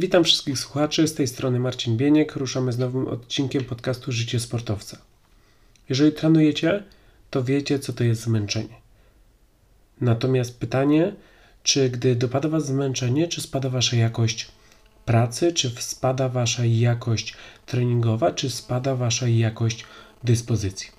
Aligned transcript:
Witam 0.00 0.24
wszystkich 0.24 0.58
słuchaczy, 0.58 1.08
z 1.08 1.14
tej 1.14 1.26
strony 1.28 1.60
Marcin 1.60 1.96
Bieniek. 1.96 2.36
Ruszamy 2.36 2.72
z 2.72 2.78
nowym 2.78 3.08
odcinkiem 3.08 3.64
podcastu 3.64 4.12
Życie 4.12 4.40
Sportowca. 4.40 4.98
Jeżeli 5.88 6.12
trenujecie, 6.12 6.82
to 7.30 7.44
wiecie, 7.44 7.78
co 7.78 7.92
to 7.92 8.04
jest 8.04 8.22
zmęczenie. 8.22 8.74
Natomiast 10.00 10.60
pytanie, 10.60 11.14
czy 11.62 11.90
gdy 11.90 12.16
dopada 12.16 12.48
Was 12.48 12.66
zmęczenie, 12.66 13.28
czy 13.28 13.40
spada 13.40 13.68
Wasza 13.70 13.96
jakość 13.96 14.48
pracy, 15.04 15.52
czy 15.52 15.70
spada 15.70 16.28
Wasza 16.28 16.64
jakość 16.64 17.34
treningowa, 17.66 18.32
czy 18.32 18.50
spada 18.50 18.96
Wasza 18.96 19.28
jakość 19.28 19.84
dyspozycji? 20.24 20.90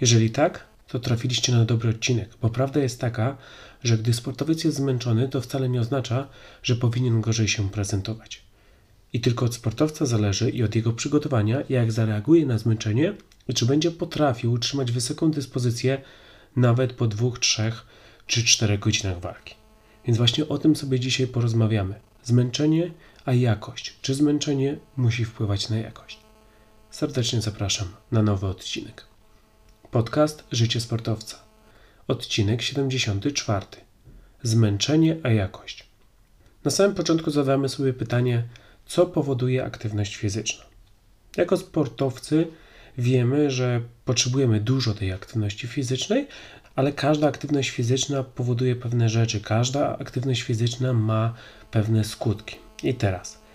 Jeżeli 0.00 0.30
tak, 0.30 0.66
to 0.88 0.98
trafiliście 0.98 1.52
na 1.52 1.64
dobry 1.64 1.90
odcinek, 1.90 2.30
bo 2.42 2.50
prawda 2.50 2.80
jest 2.80 3.00
taka, 3.00 3.36
że 3.84 3.98
gdy 3.98 4.14
sportowiec 4.14 4.64
jest 4.64 4.76
zmęczony, 4.76 5.28
to 5.28 5.40
wcale 5.40 5.68
nie 5.68 5.80
oznacza, 5.80 6.28
że 6.62 6.76
powinien 6.76 7.20
gorzej 7.20 7.48
się 7.48 7.70
prezentować. 7.70 8.42
I 9.12 9.20
tylko 9.20 9.46
od 9.46 9.54
sportowca 9.54 10.06
zależy 10.06 10.50
i 10.50 10.62
od 10.62 10.74
jego 10.74 10.92
przygotowania, 10.92 11.62
jak 11.68 11.92
zareaguje 11.92 12.46
na 12.46 12.58
zmęczenie 12.58 13.14
i 13.48 13.54
czy 13.54 13.66
będzie 13.66 13.90
potrafił 13.90 14.52
utrzymać 14.52 14.92
wysoką 14.92 15.30
dyspozycję 15.30 16.02
nawet 16.56 16.92
po 16.92 17.06
dwóch, 17.06 17.38
trzech 17.38 17.86
czy 18.26 18.44
czterech 18.44 18.80
godzinach 18.80 19.20
walki. 19.20 19.54
Więc 20.04 20.18
właśnie 20.18 20.48
o 20.48 20.58
tym 20.58 20.76
sobie 20.76 21.00
dzisiaj 21.00 21.26
porozmawiamy. 21.26 21.94
Zmęczenie, 22.22 22.90
a 23.24 23.32
jakość. 23.32 23.96
Czy 24.02 24.14
zmęczenie 24.14 24.78
musi 24.96 25.24
wpływać 25.24 25.68
na 25.68 25.76
jakość? 25.76 26.18
Serdecznie 26.90 27.40
zapraszam 27.40 27.88
na 28.12 28.22
nowy 28.22 28.46
odcinek. 28.46 29.15
Podcast 29.90 30.44
Życie 30.52 30.80
Sportowca. 30.80 31.36
Odcinek 32.08 32.62
74. 32.62 33.66
Zmęczenie, 34.42 35.16
a 35.22 35.28
jakość. 35.28 35.86
Na 36.64 36.70
samym 36.70 36.94
początku 36.94 37.30
zadamy 37.30 37.68
sobie 37.68 37.92
pytanie, 37.92 38.42
co 38.86 39.06
powoduje 39.06 39.64
aktywność 39.64 40.16
fizyczna. 40.16 40.64
Jako 41.36 41.56
sportowcy 41.56 42.46
wiemy, 42.98 43.50
że 43.50 43.80
potrzebujemy 44.04 44.60
dużo 44.60 44.94
tej 44.94 45.12
aktywności 45.12 45.66
fizycznej, 45.66 46.26
ale 46.76 46.92
każda 46.92 47.28
aktywność 47.28 47.70
fizyczna 47.70 48.22
powoduje 48.24 48.76
pewne 48.76 49.08
rzeczy, 49.08 49.40
każda 49.40 49.98
aktywność 49.98 50.42
fizyczna 50.42 50.92
ma 50.92 51.34
pewne 51.70 52.04
skutki. 52.04 52.56
I 52.82 52.94
teraz 52.94 53.45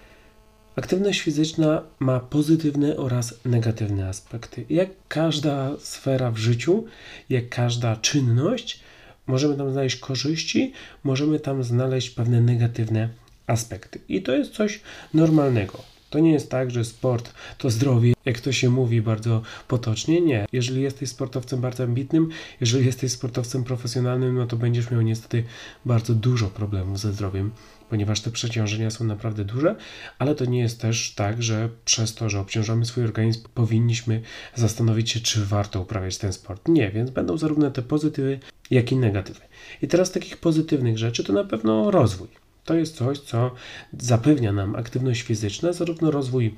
Aktywność 0.76 1.22
fizyczna 1.22 1.84
ma 2.00 2.20
pozytywne 2.20 2.98
oraz 2.98 3.34
negatywne 3.46 4.08
aspekty. 4.08 4.66
Jak 4.70 4.90
każda 5.08 5.78
sfera 5.80 6.32
w 6.32 6.38
życiu, 6.38 6.86
jak 7.30 7.50
każda 7.50 7.96
czynność, 7.96 8.80
możemy 9.28 9.58
tam 9.58 9.72
znaleźć 9.72 9.96
korzyści, 9.96 10.74
możemy 11.04 11.40
tam 11.40 11.64
znaleźć 11.64 12.10
pewne 12.10 12.42
negatywne 12.42 13.10
aspekty. 13.48 14.00
I 14.10 14.22
to 14.22 14.36
jest 14.36 14.52
coś 14.52 14.82
normalnego. 15.14 15.84
To 16.12 16.20
nie 16.20 16.32
jest 16.32 16.52
tak, 16.52 16.72
że 16.72 16.86
sport 16.86 17.34
to 17.58 17.70
zdrowie, 17.70 18.14
jak 18.26 18.40
to 18.40 18.52
się 18.52 18.70
mówi 18.70 19.02
bardzo 19.02 19.42
potocznie. 19.68 20.22
Nie. 20.22 20.46
Jeżeli 20.52 20.82
jesteś 20.82 21.10
sportowcem 21.10 21.62
bardzo 21.62 21.84
ambitnym, 21.84 22.30
jeżeli 22.62 22.86
jesteś 22.86 23.12
sportowcem 23.12 23.64
profesjonalnym, 23.64 24.36
no 24.36 24.48
to 24.48 24.58
będziesz 24.58 24.92
miał 24.92 25.02
niestety 25.02 25.44
bardzo 25.86 26.14
dużo 26.14 26.48
problemów 26.48 27.00
ze 27.00 27.14
zdrowiem, 27.14 27.52
ponieważ 27.90 28.22
te 28.22 28.32
przeciążenia 28.32 28.90
są 28.90 29.06
naprawdę 29.06 29.46
duże, 29.46 29.76
ale 30.20 30.36
to 30.36 30.46
nie 30.46 30.60
jest 30.60 30.82
też 30.82 31.14
tak, 31.16 31.44
że 31.44 31.70
przez 31.86 32.16
to, 32.16 32.30
że 32.30 32.40
obciążamy 32.40 32.86
swój 32.86 33.04
organizm, 33.04 33.44
powinniśmy 33.54 34.22
zastanowić 34.56 35.10
się, 35.10 35.20
czy 35.20 35.46
warto 35.46 35.82
uprawiać 35.82 36.18
ten 36.18 36.34
sport. 36.34 36.68
Nie, 36.68 36.92
więc 36.92 37.10
będą 37.10 37.38
zarówno 37.38 37.72
te 37.72 37.82
pozytywy, 37.82 38.40
jak 38.72 38.92
i 38.92 38.96
negatywy. 38.96 39.42
I 39.82 39.88
teraz 39.88 40.12
takich 40.12 40.38
pozytywnych 40.38 40.98
rzeczy 40.98 41.24
to 41.24 41.34
na 41.34 41.44
pewno 41.44 41.92
rozwój. 41.92 42.41
To 42.66 42.76
jest 42.76 42.96
coś, 42.96 43.20
co 43.20 43.52
zapewnia 44.00 44.52
nam 44.52 44.76
aktywność 44.76 45.22
fizyczna, 45.22 45.74
zarówno 45.74 46.12
rozwój 46.12 46.56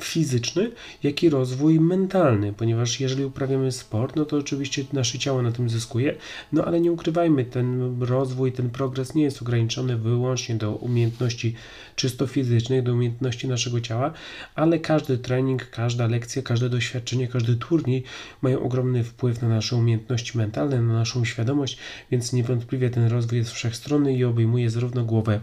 fizyczny, 0.00 0.70
jak 1.02 1.22
i 1.22 1.30
rozwój 1.30 1.80
mentalny, 1.80 2.52
ponieważ 2.52 3.00
jeżeli 3.00 3.24
uprawiamy 3.24 3.72
sport, 3.72 4.16
no 4.16 4.24
to 4.24 4.36
oczywiście 4.36 4.84
nasze 4.92 5.18
ciało 5.18 5.42
na 5.42 5.52
tym 5.52 5.70
zyskuje, 5.70 6.14
no 6.52 6.64
ale 6.64 6.80
nie 6.80 6.92
ukrywajmy, 6.92 7.44
ten 7.44 7.96
rozwój, 8.02 8.52
ten 8.52 8.70
progres 8.70 9.14
nie 9.14 9.22
jest 9.22 9.42
ograniczony 9.42 9.96
wyłącznie 9.96 10.54
do 10.54 10.72
umiejętności 10.72 11.54
czysto 11.96 12.26
fizycznych, 12.26 12.82
do 12.82 12.92
umiejętności 12.92 13.48
naszego 13.48 13.80
ciała, 13.80 14.12
ale 14.54 14.78
każdy 14.78 15.18
trening, 15.18 15.70
każda 15.70 16.06
lekcja, 16.06 16.42
każde 16.42 16.68
doświadczenie, 16.68 17.28
każdy 17.28 17.56
turniej 17.56 18.02
mają 18.42 18.60
ogromny 18.60 19.04
wpływ 19.04 19.42
na 19.42 19.48
nasze 19.48 19.76
umiejętności 19.76 20.38
mentalne, 20.38 20.82
na 20.82 20.92
naszą 20.92 21.24
świadomość, 21.24 21.78
więc 22.10 22.32
niewątpliwie 22.32 22.90
ten 22.90 23.06
rozwój 23.06 23.38
jest 23.38 23.50
wszechstronny 23.50 24.16
i 24.16 24.24
obejmuje 24.24 24.70
zarówno 24.70 25.04
głowę, 25.04 25.40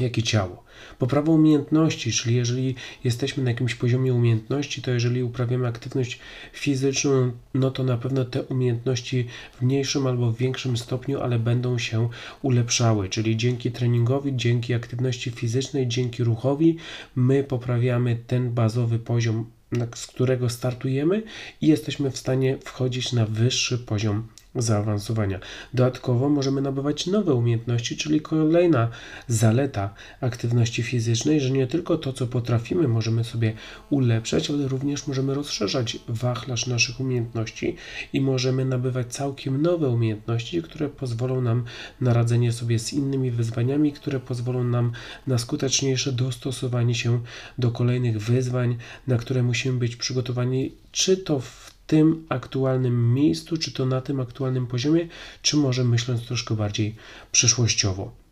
jak 0.00 0.18
i 0.18 0.22
ciało. 0.22 0.64
Poprawa 0.98 1.32
umiejętności, 1.32 2.12
czyli 2.12 2.34
jeżeli 2.34 2.74
jesteśmy 3.04 3.44
na 3.44 3.50
jakimś 3.50 3.74
poziomie 3.74 4.14
umiejętności, 4.14 4.82
to 4.82 4.90
jeżeli 4.90 5.22
uprawiamy 5.22 5.66
aktywność 5.66 6.18
fizyczną, 6.52 7.32
no 7.54 7.70
to 7.70 7.84
na 7.84 7.96
pewno 7.96 8.24
te 8.24 8.42
umiejętności 8.42 9.26
w 9.58 9.62
mniejszym 9.62 10.06
albo 10.06 10.30
w 10.30 10.36
większym 10.36 10.76
stopniu, 10.76 11.20
ale 11.20 11.38
będą 11.38 11.78
się 11.78 12.08
ulepszały, 12.42 13.08
czyli 13.08 13.36
dzięki 13.36 13.70
treningowi, 13.70 14.36
dzięki 14.36 14.74
aktywności 14.74 15.30
fizycznej, 15.30 15.88
dzięki 15.88 16.24
ruchowi, 16.24 16.76
my 17.16 17.44
poprawiamy 17.44 18.16
ten 18.26 18.50
bazowy 18.50 18.98
poziom, 18.98 19.46
z 19.94 20.06
którego 20.06 20.48
startujemy 20.48 21.22
i 21.60 21.66
jesteśmy 21.66 22.10
w 22.10 22.18
stanie 22.18 22.58
wchodzić 22.64 23.12
na 23.12 23.26
wyższy 23.26 23.78
poziom 23.78 24.26
zaawansowania. 24.54 25.40
Dodatkowo 25.74 26.28
możemy 26.28 26.60
nabywać 26.62 27.06
nowe 27.06 27.34
umiejętności, 27.34 27.96
czyli 27.96 28.20
kolejna 28.20 28.88
zaleta 29.28 29.94
aktywności 30.20 30.82
fizycznej, 30.82 31.40
że 31.40 31.50
nie 31.50 31.66
tylko 31.66 31.98
to, 31.98 32.12
co 32.12 32.26
potrafimy, 32.26 32.88
możemy 32.88 33.24
sobie 33.24 33.52
ulepszać, 33.90 34.50
ale 34.50 34.68
również 34.68 35.06
możemy 35.06 35.34
rozszerzać 35.34 35.98
wachlarz 36.08 36.66
naszych 36.66 37.00
umiejętności 37.00 37.76
i 38.12 38.20
możemy 38.20 38.64
nabywać 38.64 39.06
całkiem 39.06 39.62
nowe 39.62 39.88
umiejętności, 39.88 40.62
które 40.62 40.88
pozwolą 40.88 41.40
nam 41.40 41.64
na 42.00 42.12
radzenie 42.12 42.52
sobie 42.52 42.78
z 42.78 42.92
innymi 42.92 43.30
wyzwaniami, 43.30 43.92
które 43.92 44.20
pozwolą 44.20 44.64
nam 44.64 44.92
na 45.26 45.38
skuteczniejsze 45.38 46.12
dostosowanie 46.12 46.94
się 46.94 47.20
do 47.58 47.70
kolejnych 47.70 48.18
wyzwań, 48.18 48.76
na 49.06 49.16
które 49.16 49.42
musimy 49.42 49.78
być 49.78 49.96
przygotowani, 49.96 50.72
czy 50.92 51.16
to 51.16 51.40
w 51.40 51.71
tym 51.86 52.26
aktualnym 52.28 53.14
miejscu, 53.14 53.56
czy 53.56 53.72
to 53.72 53.86
na 53.86 54.00
tym 54.00 54.20
aktualnym 54.20 54.66
poziomie, 54.66 55.08
czy 55.42 55.56
może 55.56 55.84
myśląc 55.84 56.26
troszkę 56.26 56.54
bardziej 56.56 56.94
przyszłościowo. 57.32 58.22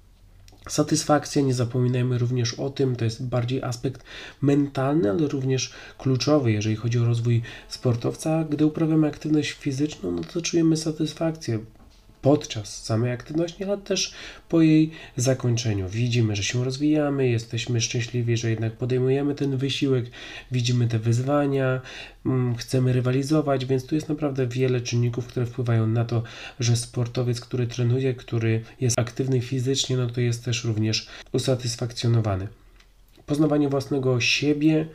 Satysfakcja, 0.69 1.43
nie 1.43 1.55
zapominajmy 1.55 2.19
również 2.19 2.55
o 2.55 2.71
tym, 2.71 2.97
to 2.97 3.05
jest 3.05 3.27
bardziej 3.27 3.63
aspekt 3.63 4.05
mentalny, 4.43 5.11
ale 5.11 5.29
również 5.29 5.73
kluczowy, 5.99 6.53
jeżeli 6.53 6.77
chodzi 6.77 6.99
o 6.99 7.05
rozwój 7.05 7.43
sportowca. 7.69 8.45
Gdy 8.45 8.67
uprawiamy 8.67 9.09
aktywność 9.09 9.53
fizyczną, 9.53 10.13
no 10.13 10.23
to 10.25 10.43
czujemy 10.43 10.77
satysfakcję 10.77 11.59
podczas 12.23 12.85
samej 12.85 13.13
aktywności, 13.13 13.65
ale 13.65 13.79
też 13.79 14.15
po 14.49 14.61
jej 14.61 14.91
zakończeniu. 15.17 15.89
Widzimy, 15.89 16.37
że 16.37 16.43
się 16.43 16.65
rozwijamy, 16.65 17.29
jesteśmy 17.29 17.81
szczęśliwi, 17.81 18.37
że 18.37 18.51
jednak 18.51 18.73
podejmujemy 18.73 19.35
ten 19.35 19.57
wysiłek, 19.57 20.05
widzimy 20.53 20.89
te 20.89 20.99
wyzwania, 20.99 21.81
mm, 22.27 22.57
chcemy 22.57 22.93
rywalizować, 22.93 23.67
więc 23.67 23.87
tu 23.87 23.95
jest 23.95 24.09
naprawdę 24.09 24.47
wiele 24.47 24.81
czynników, 24.81 25.27
które 25.27 25.47
wpływają 25.47 25.87
na 25.87 26.05
to, 26.05 26.23
że 26.61 26.77
sportowiec, 26.77 27.41
który 27.41 27.67
trenuje, 27.67 28.15
który 28.15 28.63
jest 28.81 28.99
aktywny 28.99 29.41
fizycznie, 29.41 29.97
no 29.97 30.07
to 30.07 30.21
jest 30.21 30.45
też 30.45 30.65
również 30.65 31.09
usatysfakcjonowany. 31.33 32.49
Poznawanie 33.27 33.69
własnego 33.69 34.21
siebie, 34.21 34.87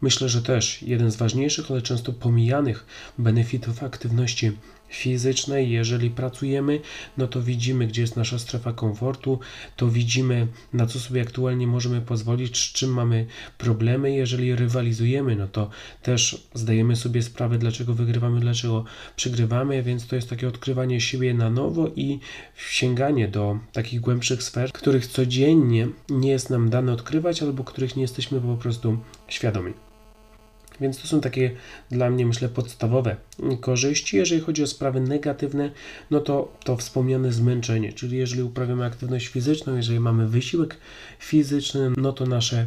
Myślę, 0.00 0.28
że 0.28 0.42
też 0.42 0.82
jeden 0.82 1.10
z 1.10 1.16
ważniejszych, 1.16 1.70
ale 1.70 1.82
często 1.82 2.12
pomijanych 2.12 2.86
benefitów 3.18 3.82
aktywności 3.82 4.52
fizycznej. 4.88 5.70
Jeżeli 5.70 6.10
pracujemy, 6.10 6.80
no 7.16 7.26
to 7.26 7.42
widzimy, 7.42 7.86
gdzie 7.86 8.00
jest 8.00 8.16
nasza 8.16 8.38
strefa 8.38 8.72
komfortu, 8.72 9.38
to 9.76 9.88
widzimy, 9.88 10.46
na 10.72 10.86
co 10.86 11.00
sobie 11.00 11.22
aktualnie 11.22 11.66
możemy 11.66 12.00
pozwolić, 12.00 12.58
z 12.58 12.72
czym 12.72 12.90
mamy 12.90 13.26
problemy. 13.58 14.14
Jeżeli 14.14 14.56
rywalizujemy, 14.56 15.36
no 15.36 15.48
to 15.48 15.70
też 16.02 16.48
zdajemy 16.54 16.96
sobie 16.96 17.22
sprawę, 17.22 17.58
dlaczego 17.58 17.94
wygrywamy, 17.94 18.40
dlaczego 18.40 18.84
przegrywamy, 19.16 19.82
więc 19.82 20.06
to 20.06 20.16
jest 20.16 20.30
takie 20.30 20.48
odkrywanie 20.48 21.00
siebie 21.00 21.34
na 21.34 21.50
nowo 21.50 21.90
i 21.96 22.18
sięganie 22.56 23.28
do 23.28 23.58
takich 23.72 24.00
głębszych 24.00 24.42
sfer, 24.42 24.72
których 24.72 25.06
codziennie 25.06 25.88
nie 26.08 26.30
jest 26.30 26.50
nam 26.50 26.70
dane 26.70 26.92
odkrywać, 26.92 27.42
albo 27.42 27.64
których 27.64 27.96
nie 27.96 28.02
jesteśmy 28.02 28.40
po 28.40 28.56
prostu 28.56 28.98
świadomi. 29.28 29.85
Więc 30.80 31.02
to 31.02 31.08
są 31.08 31.20
takie 31.20 31.50
dla 31.90 32.10
mnie, 32.10 32.26
myślę, 32.26 32.48
podstawowe 32.48 33.16
korzyści. 33.60 34.16
Jeżeli 34.16 34.40
chodzi 34.40 34.62
o 34.62 34.66
sprawy 34.66 35.00
negatywne, 35.00 35.70
no 36.10 36.20
to 36.20 36.52
to 36.64 36.76
wspomniane 36.76 37.32
zmęczenie, 37.32 37.92
czyli 37.92 38.16
jeżeli 38.16 38.42
uprawiamy 38.42 38.84
aktywność 38.84 39.26
fizyczną, 39.26 39.76
jeżeli 39.76 40.00
mamy 40.00 40.28
wysiłek 40.28 40.76
fizyczny, 41.18 41.90
no 41.96 42.12
to 42.12 42.26
nasze 42.26 42.66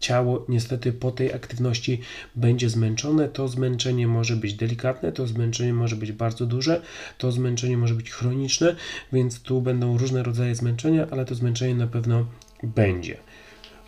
ciało 0.00 0.44
niestety 0.48 0.92
po 0.92 1.10
tej 1.10 1.32
aktywności 1.32 2.00
będzie 2.36 2.70
zmęczone. 2.70 3.28
To 3.28 3.48
zmęczenie 3.48 4.06
może 4.08 4.36
być 4.36 4.54
delikatne, 4.54 5.12
to 5.12 5.26
zmęczenie 5.26 5.74
może 5.74 5.96
być 5.96 6.12
bardzo 6.12 6.46
duże, 6.46 6.82
to 7.18 7.32
zmęczenie 7.32 7.76
może 7.76 7.94
być 7.94 8.10
chroniczne, 8.10 8.76
więc 9.12 9.42
tu 9.42 9.60
będą 9.62 9.98
różne 9.98 10.22
rodzaje 10.22 10.54
zmęczenia, 10.54 11.06
ale 11.10 11.24
to 11.24 11.34
zmęczenie 11.34 11.74
na 11.74 11.86
pewno 11.86 12.26
będzie. 12.62 13.16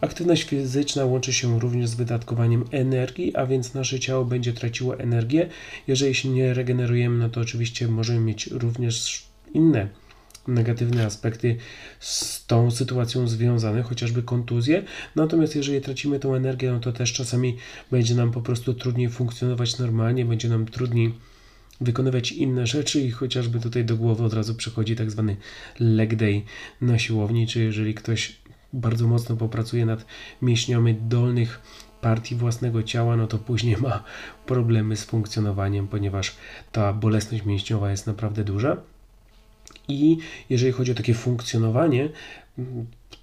Aktywność 0.02 0.42
fizyczna 0.42 1.04
łączy 1.04 1.32
się 1.32 1.60
również 1.60 1.88
z 1.88 1.94
wydatkowaniem 1.94 2.64
energii, 2.70 3.36
a 3.36 3.46
więc 3.46 3.74
nasze 3.74 4.00
ciało 4.00 4.24
będzie 4.24 4.52
traciło 4.52 4.98
energię. 4.98 5.48
Jeżeli 5.86 6.14
się 6.14 6.28
nie 6.28 6.54
regenerujemy, 6.54 7.18
no 7.18 7.28
to 7.28 7.40
oczywiście 7.40 7.88
możemy 7.88 8.20
mieć 8.20 8.46
również 8.46 9.26
inne 9.54 9.88
negatywne 10.48 11.06
aspekty 11.06 11.56
z 12.00 12.46
tą 12.46 12.70
sytuacją 12.70 13.28
związane, 13.28 13.82
chociażby 13.82 14.22
kontuzje. 14.22 14.82
Natomiast 15.16 15.56
jeżeli 15.56 15.80
tracimy 15.80 16.20
tą 16.20 16.34
energię, 16.34 16.72
no 16.72 16.80
to 16.80 16.92
też 16.92 17.12
czasami 17.12 17.56
będzie 17.90 18.14
nam 18.14 18.30
po 18.30 18.40
prostu 18.40 18.74
trudniej 18.74 19.10
funkcjonować 19.10 19.78
normalnie, 19.78 20.24
będzie 20.24 20.48
nam 20.48 20.66
trudniej 20.66 21.14
wykonywać 21.80 22.32
inne 22.32 22.66
rzeczy 22.66 23.00
i 23.00 23.10
chociażby 23.10 23.60
tutaj 23.60 23.84
do 23.84 23.96
głowy 23.96 24.24
od 24.24 24.34
razu 24.34 24.54
przychodzi 24.54 24.96
tak 24.96 25.10
zwany 25.10 25.36
leg 25.80 26.16
day 26.16 26.42
na 26.80 26.98
siłowni, 26.98 27.46
czy 27.46 27.62
jeżeli 27.62 27.94
ktoś 27.94 28.41
bardzo 28.72 29.06
mocno 29.06 29.36
popracuje 29.36 29.86
nad 29.86 30.06
mięśniami 30.42 30.94
dolnych 30.94 31.60
partii 32.00 32.34
własnego 32.34 32.82
ciała, 32.82 33.16
no 33.16 33.26
to 33.26 33.38
później 33.38 33.76
ma 33.76 34.04
problemy 34.46 34.96
z 34.96 35.04
funkcjonowaniem, 35.04 35.88
ponieważ 35.88 36.36
ta 36.72 36.92
bolesność 36.92 37.44
mięśniowa 37.44 37.90
jest 37.90 38.06
naprawdę 38.06 38.44
duża. 38.44 38.76
I 39.88 40.18
jeżeli 40.50 40.72
chodzi 40.72 40.92
o 40.92 40.94
takie 40.94 41.14
funkcjonowanie, 41.14 42.08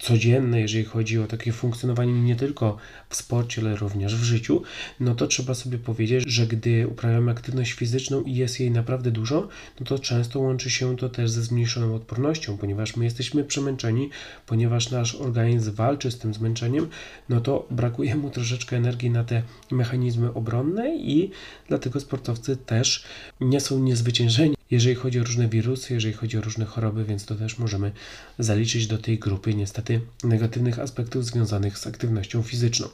codzienne, 0.00 0.60
jeżeli 0.60 0.84
chodzi 0.84 1.18
o 1.18 1.26
takie 1.26 1.52
funkcjonowanie 1.52 2.12
nie 2.12 2.36
tylko 2.36 2.76
w 3.08 3.16
sporcie, 3.16 3.62
ale 3.62 3.76
również 3.76 4.16
w 4.16 4.22
życiu, 4.22 4.62
no 5.00 5.14
to 5.14 5.26
trzeba 5.26 5.54
sobie 5.54 5.78
powiedzieć, 5.78 6.24
że 6.26 6.46
gdy 6.46 6.88
uprawiamy 6.88 7.30
aktywność 7.30 7.72
fizyczną 7.72 8.22
i 8.22 8.34
jest 8.34 8.60
jej 8.60 8.70
naprawdę 8.70 9.10
dużo, 9.10 9.48
no 9.80 9.86
to 9.86 9.98
często 9.98 10.40
łączy 10.40 10.70
się 10.70 10.96
to 10.96 11.08
też 11.08 11.30
ze 11.30 11.42
zmniejszoną 11.42 11.94
odpornością, 11.94 12.58
ponieważ 12.58 12.96
my 12.96 13.04
jesteśmy 13.04 13.44
przemęczeni, 13.44 14.10
ponieważ 14.46 14.90
nasz 14.90 15.14
organizm 15.14 15.74
walczy 15.74 16.10
z 16.10 16.18
tym 16.18 16.34
zmęczeniem, 16.34 16.88
no 17.28 17.40
to 17.40 17.66
brakuje 17.70 18.14
mu 18.14 18.30
troszeczkę 18.30 18.76
energii 18.76 19.10
na 19.10 19.24
te 19.24 19.42
mechanizmy 19.70 20.34
obronne 20.34 20.96
i 20.96 21.30
dlatego 21.68 22.00
sportowcy 22.00 22.56
też 22.56 23.04
nie 23.40 23.60
są 23.60 23.80
niezwyciężeni 23.80 24.59
jeżeli 24.70 24.94
chodzi 24.94 25.20
o 25.20 25.24
różne 25.24 25.48
wirusy, 25.48 25.94
jeżeli 25.94 26.14
chodzi 26.14 26.38
o 26.38 26.40
różne 26.40 26.64
choroby, 26.64 27.04
więc 27.04 27.24
to 27.24 27.34
też 27.34 27.58
możemy 27.58 27.92
zaliczyć 28.38 28.86
do 28.86 28.98
tej 28.98 29.18
grupy 29.18 29.54
niestety 29.54 30.00
negatywnych 30.24 30.78
aspektów 30.78 31.24
związanych 31.24 31.78
z 31.78 31.86
aktywnością 31.86 32.42
fizyczną. 32.42 32.88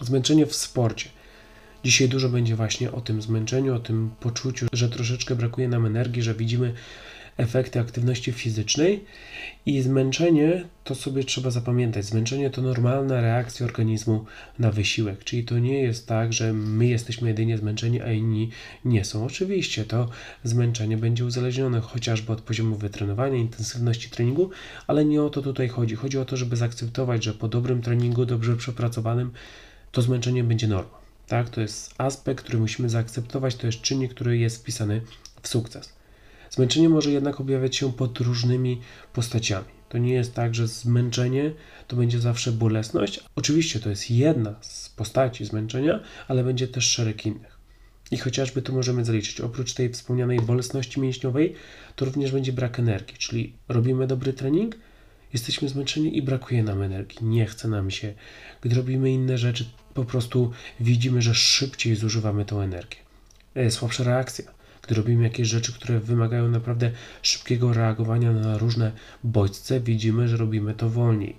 Zmęczenie 0.00 0.46
w 0.46 0.54
sporcie. 0.54 1.08
Dzisiaj 1.84 2.08
dużo 2.08 2.28
będzie 2.28 2.56
właśnie 2.56 2.92
o 2.92 3.00
tym 3.00 3.22
zmęczeniu, 3.22 3.74
o 3.74 3.78
tym 3.78 4.10
poczuciu, 4.20 4.66
że 4.72 4.88
troszeczkę 4.88 5.36
brakuje 5.36 5.68
nam 5.68 5.86
energii, 5.86 6.22
że 6.22 6.34
widzimy 6.34 6.74
efekty 7.36 7.80
aktywności 7.80 8.32
fizycznej 8.32 9.04
i 9.66 9.82
zmęczenie 9.82 10.64
to 10.84 10.94
sobie 10.94 11.24
trzeba 11.24 11.50
zapamiętać. 11.50 12.04
Zmęczenie 12.04 12.50
to 12.50 12.62
normalna 12.62 13.20
reakcja 13.20 13.66
organizmu 13.66 14.24
na 14.58 14.70
wysiłek, 14.70 15.24
czyli 15.24 15.44
to 15.44 15.58
nie 15.58 15.82
jest 15.82 16.08
tak, 16.08 16.32
że 16.32 16.52
my 16.52 16.86
jesteśmy 16.86 17.28
jedynie 17.28 17.58
zmęczeni, 17.58 18.00
a 18.00 18.12
inni 18.12 18.50
nie 18.84 19.04
są. 19.04 19.24
Oczywiście 19.24 19.84
to 19.84 20.08
zmęczenie 20.44 20.96
będzie 20.96 21.24
uzależnione 21.24 21.80
chociażby 21.80 22.32
od 22.32 22.40
poziomu 22.40 22.76
wytrenowania, 22.76 23.36
intensywności 23.36 24.10
treningu, 24.10 24.50
ale 24.86 25.04
nie 25.04 25.22
o 25.22 25.30
to 25.30 25.42
tutaj 25.42 25.68
chodzi. 25.68 25.94
Chodzi 25.94 26.18
o 26.18 26.24
to, 26.24 26.36
żeby 26.36 26.56
zaakceptować, 26.56 27.24
że 27.24 27.34
po 27.34 27.48
dobrym 27.48 27.82
treningu, 27.82 28.26
dobrze 28.26 28.56
przepracowanym, 28.56 29.30
to 29.92 30.02
zmęczenie 30.02 30.44
będzie 30.44 30.68
normą. 30.68 30.90
Tak, 31.26 31.50
to 31.50 31.60
jest 31.60 31.94
aspekt, 31.98 32.44
który 32.44 32.58
musimy 32.58 32.90
zaakceptować, 32.90 33.56
to 33.56 33.66
jest 33.66 33.80
czynnik, 33.80 34.14
który 34.14 34.38
jest 34.38 34.58
wpisany 34.58 35.00
w 35.42 35.48
sukces. 35.48 35.93
Zmęczenie 36.54 36.88
może 36.88 37.10
jednak 37.10 37.40
objawiać 37.40 37.76
się 37.76 37.92
pod 37.92 38.18
różnymi 38.18 38.80
postaciami. 39.12 39.66
To 39.88 39.98
nie 39.98 40.14
jest 40.14 40.34
tak, 40.34 40.54
że 40.54 40.68
zmęczenie 40.68 41.52
to 41.88 41.96
będzie 41.96 42.20
zawsze 42.20 42.52
bolesność. 42.52 43.20
Oczywiście 43.36 43.80
to 43.80 43.90
jest 43.90 44.10
jedna 44.10 44.54
z 44.60 44.88
postaci 44.88 45.44
zmęczenia, 45.44 46.00
ale 46.28 46.44
będzie 46.44 46.68
też 46.68 46.84
szereg 46.84 47.26
innych. 47.26 47.58
I 48.10 48.18
chociażby 48.18 48.62
tu 48.62 48.72
możemy 48.72 49.04
zaliczyć, 49.04 49.40
oprócz 49.40 49.74
tej 49.74 49.90
wspomnianej 49.90 50.40
bolesności 50.40 51.00
mięśniowej, 51.00 51.54
to 51.96 52.04
również 52.04 52.32
będzie 52.32 52.52
brak 52.52 52.78
energii, 52.78 53.16
czyli 53.18 53.52
robimy 53.68 54.06
dobry 54.06 54.32
trening, 54.32 54.76
jesteśmy 55.32 55.68
zmęczeni 55.68 56.16
i 56.16 56.22
brakuje 56.22 56.62
nam 56.62 56.82
energii, 56.82 57.26
nie 57.26 57.46
chce 57.46 57.68
nam 57.68 57.90
się. 57.90 58.14
Gdy 58.60 58.76
robimy 58.76 59.10
inne 59.10 59.38
rzeczy, 59.38 59.64
po 59.94 60.04
prostu 60.04 60.50
widzimy, 60.80 61.22
że 61.22 61.34
szybciej 61.34 61.96
zużywamy 61.96 62.44
tą 62.44 62.60
energię. 62.60 62.98
E, 63.54 63.70
słabsza 63.70 64.04
reakcja 64.04 64.63
gdy 64.86 64.94
robimy 64.94 65.24
jakieś 65.24 65.48
rzeczy, 65.48 65.72
które 65.72 66.00
wymagają 66.00 66.48
naprawdę 66.48 66.90
szybkiego 67.22 67.72
reagowania 67.72 68.32
na 68.32 68.58
różne 68.58 68.92
bodźce, 69.24 69.80
widzimy, 69.80 70.28
że 70.28 70.36
robimy 70.36 70.74
to 70.74 70.90
wolniej. 70.90 71.36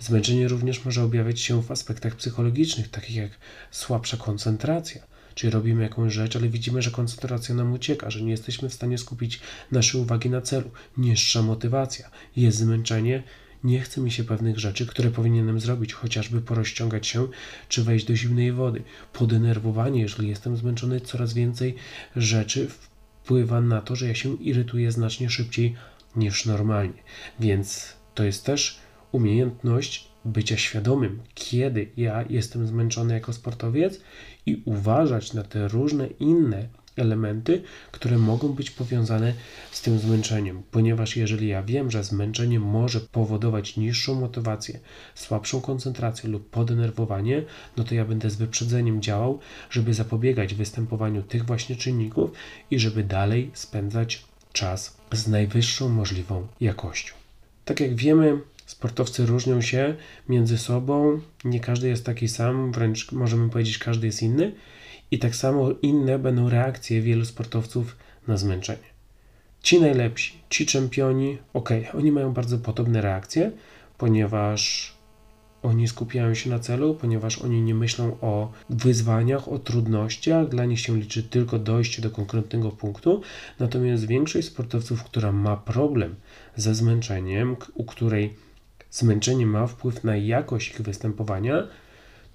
Zmęczenie 0.00 0.48
również 0.48 0.84
może 0.84 1.02
objawiać 1.02 1.40
się 1.40 1.62
w 1.62 1.70
aspektach 1.70 2.16
psychologicznych, 2.16 2.88
takich 2.88 3.16
jak 3.16 3.30
słabsza 3.70 4.16
koncentracja. 4.16 5.02
Czyli 5.34 5.50
robimy 5.50 5.82
jakąś 5.82 6.12
rzecz, 6.12 6.36
ale 6.36 6.48
widzimy, 6.48 6.82
że 6.82 6.90
koncentracja 6.90 7.54
nam 7.54 7.72
ucieka, 7.72 8.10
że 8.10 8.22
nie 8.22 8.30
jesteśmy 8.30 8.68
w 8.68 8.74
stanie 8.74 8.98
skupić 8.98 9.40
naszej 9.70 10.00
uwagi 10.00 10.30
na 10.30 10.40
celu. 10.40 10.70
Niższa 10.96 11.42
motywacja, 11.42 12.10
jest 12.36 12.58
zmęczenie, 12.58 13.22
nie 13.64 13.80
chce 13.80 14.00
mi 14.00 14.10
się 14.10 14.24
pewnych 14.24 14.58
rzeczy, 14.58 14.86
które 14.86 15.10
powinienem 15.10 15.60
zrobić, 15.60 15.92
chociażby 15.92 16.40
porozciągać 16.40 17.06
się, 17.06 17.28
czy 17.68 17.84
wejść 17.84 18.06
do 18.06 18.16
zimnej 18.16 18.52
wody. 18.52 18.82
Podenerwowanie, 19.12 20.00
jeżeli 20.00 20.28
jestem 20.28 20.56
zmęczony, 20.56 21.00
coraz 21.00 21.34
więcej 21.34 21.74
rzeczy 22.16 22.68
wpływa 22.68 23.60
na 23.60 23.80
to, 23.80 23.96
że 23.96 24.08
ja 24.08 24.14
się 24.14 24.36
irytuję 24.36 24.92
znacznie 24.92 25.30
szybciej 25.30 25.74
niż 26.16 26.46
normalnie. 26.46 27.02
Więc 27.40 27.92
to 28.14 28.24
jest 28.24 28.44
też 28.44 28.78
umiejętność 29.12 30.08
bycia 30.24 30.56
świadomym, 30.56 31.22
kiedy 31.34 31.90
ja 31.96 32.24
jestem 32.28 32.66
zmęczony 32.66 33.14
jako 33.14 33.32
sportowiec 33.32 34.00
i 34.46 34.62
uważać 34.64 35.32
na 35.32 35.42
te 35.42 35.68
różne 35.68 36.06
inne 36.06 36.68
elementy, 36.96 37.62
które 37.92 38.18
mogą 38.18 38.48
być 38.48 38.70
powiązane 38.70 39.34
z 39.70 39.82
tym 39.82 39.98
zmęczeniem, 39.98 40.62
ponieważ 40.70 41.16
jeżeli 41.16 41.48
ja 41.48 41.62
wiem, 41.62 41.90
że 41.90 42.04
zmęczenie 42.04 42.60
może 42.60 43.00
powodować 43.00 43.76
niższą 43.76 44.20
motywację, 44.20 44.80
słabszą 45.14 45.60
koncentrację 45.60 46.30
lub 46.30 46.50
podenerwowanie, 46.50 47.42
no 47.76 47.84
to 47.84 47.94
ja 47.94 48.04
będę 48.04 48.30
z 48.30 48.36
wyprzedzeniem 48.36 49.02
działał, 49.02 49.38
żeby 49.70 49.94
zapobiegać 49.94 50.54
występowaniu 50.54 51.22
tych 51.22 51.44
właśnie 51.44 51.76
czynników 51.76 52.30
i 52.70 52.78
żeby 52.78 53.04
dalej 53.04 53.50
spędzać 53.54 54.24
czas 54.52 54.96
z 55.12 55.28
najwyższą 55.28 55.88
możliwą 55.88 56.46
jakością. 56.60 57.14
Tak 57.64 57.80
jak 57.80 57.94
wiemy, 57.94 58.38
Sportowcy 58.66 59.26
różnią 59.26 59.60
się 59.60 59.94
między 60.28 60.58
sobą, 60.58 61.20
nie 61.44 61.60
każdy 61.60 61.88
jest 61.88 62.06
taki 62.06 62.28
sam, 62.28 62.72
wręcz 62.72 63.12
możemy 63.12 63.50
powiedzieć, 63.50 63.78
każdy 63.78 64.06
jest 64.06 64.22
inny. 64.22 64.52
I 65.12 65.18
tak 65.18 65.36
samo 65.36 65.70
inne 65.82 66.18
będą 66.18 66.48
reakcje 66.48 67.02
wielu 67.02 67.24
sportowców 67.24 67.96
na 68.28 68.36
zmęczenie. 68.36 68.92
Ci 69.62 69.80
najlepsi, 69.80 70.32
ci 70.50 70.66
czempioni, 70.66 71.38
ok, 71.54 71.70
oni 71.94 72.12
mają 72.12 72.32
bardzo 72.32 72.58
podobne 72.58 73.00
reakcje, 73.00 73.52
ponieważ 73.98 74.92
oni 75.62 75.88
skupiają 75.88 76.34
się 76.34 76.50
na 76.50 76.58
celu, 76.58 76.94
ponieważ 76.94 77.38
oni 77.38 77.62
nie 77.62 77.74
myślą 77.74 78.16
o 78.20 78.52
wyzwaniach, 78.70 79.48
o 79.48 79.58
trudnościach, 79.58 80.48
dla 80.48 80.64
nich 80.64 80.80
się 80.80 80.96
liczy 80.96 81.22
tylko 81.22 81.58
dojście 81.58 82.02
do 82.02 82.10
konkretnego 82.10 82.70
punktu. 82.70 83.22
Natomiast 83.58 84.06
większość 84.06 84.46
sportowców, 84.46 85.04
która 85.04 85.32
ma 85.32 85.56
problem 85.56 86.14
ze 86.56 86.74
zmęczeniem, 86.74 87.56
u 87.74 87.84
której 87.84 88.34
zmęczenie 88.90 89.46
ma 89.46 89.66
wpływ 89.66 90.04
na 90.04 90.16
jakość 90.16 90.70
ich 90.70 90.82
występowania, 90.82 91.68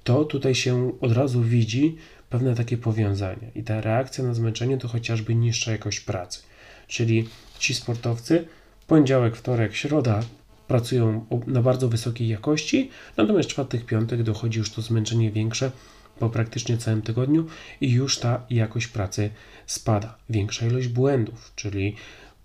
to 0.03 0.25
tutaj 0.25 0.55
się 0.55 0.91
od 1.01 1.11
razu 1.11 1.41
widzi 1.41 1.97
pewne 2.29 2.55
takie 2.55 2.77
powiązania. 2.77 3.47
I 3.55 3.63
ta 3.63 3.81
reakcja 3.81 4.23
na 4.23 4.33
zmęczenie 4.33 4.77
to 4.77 4.87
chociażby 4.87 5.35
niższa 5.35 5.71
jakość 5.71 5.99
pracy. 5.99 6.39
Czyli 6.87 7.29
ci 7.59 7.73
sportowcy 7.73 8.47
poniedziałek, 8.87 9.35
wtorek, 9.35 9.75
środa 9.75 10.19
pracują 10.67 11.25
na 11.47 11.61
bardzo 11.61 11.89
wysokiej 11.89 12.27
jakości, 12.27 12.89
natomiast 13.17 13.49
czwartek, 13.49 13.85
piątek 13.85 14.23
dochodzi 14.23 14.59
już 14.59 14.71
to 14.71 14.81
zmęczenie 14.81 15.31
większe 15.31 15.71
po 16.19 16.29
praktycznie 16.29 16.77
całym 16.77 17.01
tygodniu 17.01 17.47
i 17.81 17.91
już 17.91 18.19
ta 18.19 18.45
jakość 18.49 18.87
pracy 18.87 19.29
spada. 19.65 20.17
Większa 20.29 20.67
ilość 20.67 20.87
błędów, 20.87 21.51
czyli 21.55 21.95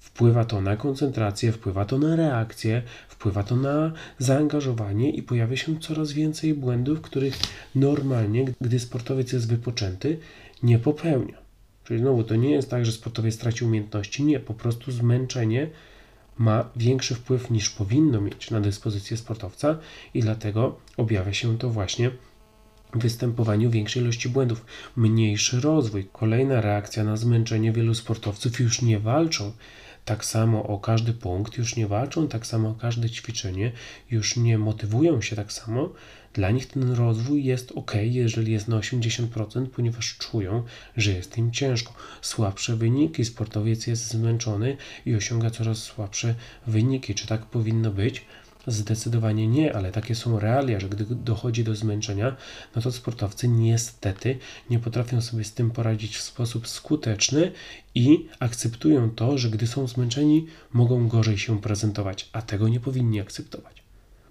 Wpływa 0.03 0.45
to 0.45 0.61
na 0.61 0.77
koncentrację, 0.77 1.53
wpływa 1.53 1.85
to 1.85 1.99
na 1.99 2.17
reakcję, 2.17 2.83
wpływa 3.09 3.43
to 3.43 3.57
na 3.57 3.93
zaangażowanie 4.19 5.11
i 5.11 5.23
pojawia 5.23 5.57
się 5.57 5.81
coraz 5.81 6.13
więcej 6.13 6.55
błędów, 6.55 7.01
których 7.01 7.39
normalnie, 7.75 8.45
gdy 8.61 8.79
sportowiec 8.79 9.33
jest 9.33 9.49
wypoczęty, 9.49 10.19
nie 10.63 10.79
popełnia. 10.79 11.39
Czyli 11.85 12.01
znowu 12.01 12.25
to 12.25 12.37
nie 12.37 12.51
jest 12.51 12.71
tak, 12.71 12.87
że 12.87 12.93
sportowiec 12.93 13.35
straci 13.35 13.65
umiejętności, 13.65 14.25
nie, 14.25 14.41
po 14.41 14.55
prostu 14.55 14.93
zmęczenie 14.93 15.71
ma 16.39 16.71
większy 16.77 17.15
wpływ 17.15 17.51
niż 17.51 17.71
powinno 17.71 18.21
mieć 18.21 18.51
na 18.51 18.61
dyspozycję 18.61 19.17
sportowca 19.17 19.79
i 20.15 20.21
dlatego 20.21 20.79
objawia 20.97 21.33
się 21.33 21.59
to 21.59 21.71
właśnie 21.71 22.11
występowaniu 22.95 23.71
większej 23.71 24.03
ilości 24.03 24.29
błędów. 24.29 24.65
Mniejszy 24.97 25.61
rozwój, 25.61 26.09
kolejna 26.13 26.61
reakcja 26.61 27.05
na 27.05 27.17
zmęczenie 27.17 27.73
wielu 27.73 27.95
sportowców 27.95 28.61
już 28.61 28.83
nie 28.83 28.99
walczą 28.99 29.53
tak 30.05 30.25
samo 30.25 30.67
o 30.67 30.79
każdy 30.79 31.13
punkt, 31.13 31.59
już 31.59 31.77
nie 31.77 31.87
walczą 31.87 32.29
tak 32.29 32.47
samo 32.47 32.69
o 32.69 32.75
każde 32.75 33.11
ćwiczenie, 33.11 33.73
już 34.11 34.37
nie 34.37 34.59
motywują 34.59 35.23
się 35.23 35.37
tak 35.37 35.53
samo, 35.53 35.93
dla 36.35 36.51
nich 36.51 36.67
ten 36.67 36.93
rozwój 36.93 37.45
jest 37.45 37.73
ok, 37.73 37.93
jeżeli 38.03 38.53
jest 38.53 38.69
na 38.69 38.77
80%, 38.77 39.67
ponieważ 39.67 40.17
czują, 40.19 40.63
że 40.97 41.13
jest 41.13 41.39
im 41.39 41.53
ciężko. 41.53 41.95
Słabsze 42.23 42.77
wyniki, 42.77 43.25
sportowiec 43.25 43.87
jest 43.87 44.09
zmęczony 44.09 44.77
i 45.07 45.15
osiąga 45.15 45.51
coraz 45.51 45.79
słabsze 45.79 46.35
wyniki. 46.67 47.15
Czy 47.15 47.27
tak 47.27 47.47
powinno 47.47 47.91
być? 47.91 48.25
Zdecydowanie 48.67 49.49
nie, 49.49 49.77
ale 49.77 49.93
takie 49.93 50.15
są 50.15 50.39
realia, 50.39 50.81
że 50.81 50.89
gdy 50.89 51.05
dochodzi 51.05 51.65
do 51.65 51.75
zmęczenia, 51.75 52.37
no 52.77 52.83
to 52.83 52.93
sportowcy 52.93 53.49
niestety 53.49 54.39
nie 54.71 54.79
potrafią 54.79 55.21
sobie 55.21 55.45
z 55.45 55.53
tym 55.53 55.71
poradzić 55.71 56.17
w 56.17 56.23
sposób 56.23 56.69
skuteczny 56.69 57.53
i 57.95 58.27
akceptują 58.39 59.11
to, 59.11 59.39
że 59.39 59.51
gdy 59.51 59.67
są 59.67 59.87
zmęczeni, 59.87 60.47
mogą 60.73 61.09
gorzej 61.09 61.39
się 61.39 61.61
prezentować, 61.61 62.29
a 62.33 62.43
tego 62.43 62.69
nie 62.69 62.81
powinni 62.81 63.21
akceptować. 63.21 63.83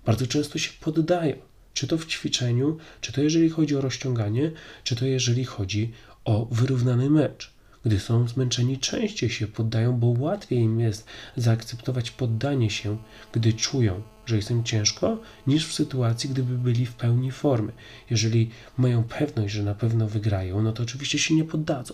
Bardzo 0.05 0.27
często 0.27 0.59
się 0.59 0.71
poddają, 0.79 1.35
czy 1.73 1.87
to 1.87 1.97
w 1.97 2.05
ćwiczeniu, 2.05 2.77
czy 3.01 3.13
to 3.13 3.21
jeżeli 3.21 3.49
chodzi 3.49 3.75
o 3.75 3.81
rozciąganie, 3.81 4.51
czy 4.83 4.95
to 4.95 5.05
jeżeli 5.05 5.45
chodzi 5.45 5.91
o 6.25 6.45
wyrównany 6.51 7.09
mecz. 7.09 7.50
Gdy 7.85 7.99
są 7.99 8.27
zmęczeni, 8.27 8.77
częściej 8.77 9.29
się 9.29 9.47
poddają, 9.47 9.99
bo 9.99 10.07
łatwiej 10.07 10.59
im 10.59 10.79
jest 10.79 11.07
zaakceptować 11.37 12.11
poddanie 12.11 12.69
się, 12.69 12.97
gdy 13.31 13.53
czują, 13.53 14.01
że 14.25 14.35
jest 14.35 14.51
im 14.51 14.63
ciężko, 14.63 15.19
niż 15.47 15.67
w 15.67 15.73
sytuacji, 15.73 16.29
gdyby 16.29 16.57
byli 16.57 16.85
w 16.85 16.93
pełni 16.93 17.31
formy. 17.31 17.71
Jeżeli 18.09 18.49
mają 18.77 19.03
pewność, 19.03 19.53
że 19.53 19.63
na 19.63 19.75
pewno 19.75 20.07
wygrają, 20.07 20.61
no 20.61 20.71
to 20.71 20.83
oczywiście 20.83 21.19
się 21.19 21.35
nie 21.35 21.43
poddadzą. 21.43 21.93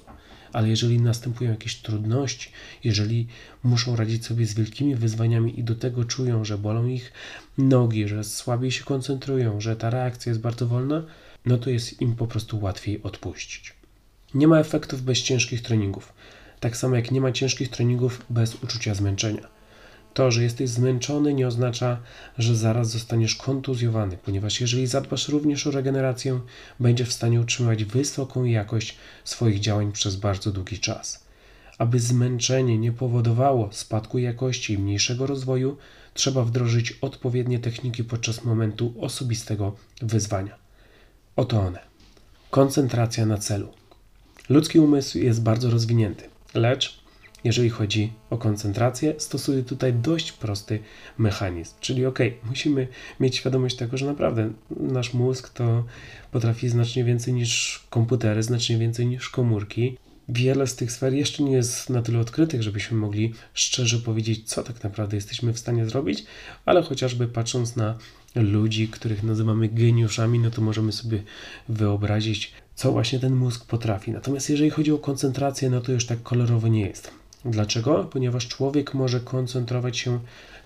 Ale 0.54 0.70
jeżeli 0.70 1.02
następują 1.02 1.52
jakieś 1.52 1.76
trudności, 1.76 2.52
jeżeli 2.84 3.28
muszą 3.64 3.96
radzić 3.96 4.26
sobie 4.26 4.46
z 4.46 4.54
wielkimi 4.54 4.96
wyzwaniami 4.96 5.60
i 5.60 5.64
do 5.64 5.76
tego 5.76 6.06
czują, 6.06 6.46
że 6.46 6.58
bolą 6.58 6.88
ich 6.88 7.12
nogi, 7.58 8.08
że 8.08 8.24
słabiej 8.24 8.72
się 8.72 8.84
koncentrują, 8.84 9.62
że 9.62 9.76
ta 9.76 9.90
reakcja 9.90 10.30
jest 10.30 10.42
bardzo 10.42 10.68
wolna, 10.68 11.04
no 11.46 11.58
to 11.58 11.70
jest 11.70 12.02
im 12.02 12.16
po 12.16 12.28
prostu 12.28 12.60
łatwiej 12.60 13.04
odpuścić. 13.04 13.77
Nie 14.34 14.48
ma 14.48 14.60
efektów 14.60 15.02
bez 15.02 15.18
ciężkich 15.18 15.62
treningów. 15.62 16.14
Tak 16.60 16.78
samo 16.78 16.96
jak 16.96 17.12
nie 17.12 17.22
ma 17.22 17.32
ciężkich 17.32 17.70
treningów 17.70 18.26
bez 18.30 18.64
uczucia 18.64 18.96
zmęczenia. 18.96 19.48
To, 20.14 20.32
że 20.32 20.44
jesteś 20.44 20.70
zmęczony, 20.70 21.34
nie 21.34 21.48
oznacza, 21.48 22.00
że 22.38 22.56
zaraz 22.56 22.90
zostaniesz 22.90 23.36
kontuzjowany, 23.36 24.18
ponieważ 24.18 24.62
jeżeli 24.62 24.88
zadbasz 24.88 25.30
również 25.30 25.68
o 25.68 25.72
regenerację, 25.72 26.40
będziesz 26.80 27.10
w 27.10 27.14
stanie 27.14 27.42
utrzymywać 27.42 27.84
wysoką 27.84 28.44
jakość 28.44 28.98
swoich 29.24 29.60
działań 29.60 29.92
przez 29.92 30.16
bardzo 30.16 30.52
długi 30.52 30.80
czas. 30.80 31.24
Aby 31.78 32.00
zmęczenie 32.00 32.78
nie 32.78 32.92
powodowało 32.92 33.70
spadku 33.72 34.18
jakości 34.18 34.74
i 34.74 34.78
mniejszego 34.78 35.28
rozwoju, 35.28 35.78
trzeba 36.14 36.44
wdrożyć 36.44 36.92
odpowiednie 36.92 37.60
techniki 37.60 38.04
podczas 38.04 38.44
momentu 38.44 38.94
osobistego 39.00 39.76
wyzwania. 40.02 40.56
Oto 41.36 41.62
one. 41.62 41.80
Koncentracja 42.52 43.26
na 43.26 43.38
celu. 43.38 43.74
Ludzki 44.50 44.80
umysł 44.80 45.18
jest 45.18 45.44
bardzo 45.44 45.70
rozwinięty, 45.70 46.24
lecz 46.54 47.00
jeżeli 47.44 47.70
chodzi 47.70 48.14
o 48.30 48.38
koncentrację, 48.38 49.14
stosuje 49.18 49.64
tutaj 49.64 49.94
dość 49.94 50.32
prosty 50.32 50.80
mechanizm. 51.18 51.76
Czyli 51.80 52.06
ok, 52.06 52.20
musimy 52.44 52.88
mieć 53.20 53.36
świadomość 53.36 53.76
tego, 53.76 53.98
że 53.98 54.06
naprawdę 54.06 54.52
nasz 54.70 55.14
mózg 55.14 55.50
to 55.50 55.84
potrafi 56.32 56.70
znacznie 56.70 57.04
więcej 57.04 57.34
niż 57.34 57.84
komputery, 57.90 58.44
znacznie 58.44 58.78
więcej 58.78 59.08
niż 59.08 59.30
komórki. 59.30 59.98
Wiele 60.30 60.68
z 60.68 60.76
tych 60.76 60.92
sfer 60.92 61.14
jeszcze 61.14 61.44
nie 61.44 61.52
jest 61.52 61.90
na 61.90 62.02
tyle 62.02 62.20
odkrytych, 62.20 62.64
żebyśmy 62.64 62.98
mogli 62.98 63.34
szczerze 63.54 64.00
powiedzieć, 64.00 64.50
co 64.50 64.64
tak 64.64 64.84
naprawdę 64.84 65.16
jesteśmy 65.16 65.54
w 65.54 65.60
stanie 65.60 65.86
zrobić, 65.86 66.26
ale 66.66 66.84
chociażby 66.84 67.28
patrząc 67.28 67.76
na 67.76 67.98
ludzi, 68.42 68.88
których 68.88 69.24
nazywamy 69.24 69.68
geniuszami, 69.70 70.40
no 70.40 70.52
to 70.52 70.62
możemy 70.62 70.92
sobie 70.92 71.24
wyobrazić, 71.70 72.54
co 72.76 72.92
właśnie 72.92 73.20
ten 73.20 73.36
mózg 73.36 73.66
potrafi. 73.66 74.12
Natomiast 74.12 74.50
jeżeli 74.50 74.70
chodzi 74.70 74.92
o 74.92 74.98
koncentrację, 74.98 75.70
no 75.70 75.82
to 75.82 75.92
już 75.92 76.06
tak 76.06 76.24
kolorowo 76.24 76.68
nie 76.68 76.82
jest. 76.82 77.12
Dlaczego? 77.46 78.04
Ponieważ 78.12 78.48
człowiek 78.48 78.94
może 78.94 79.20
koncentrować 79.20 79.98
się 79.98 80.20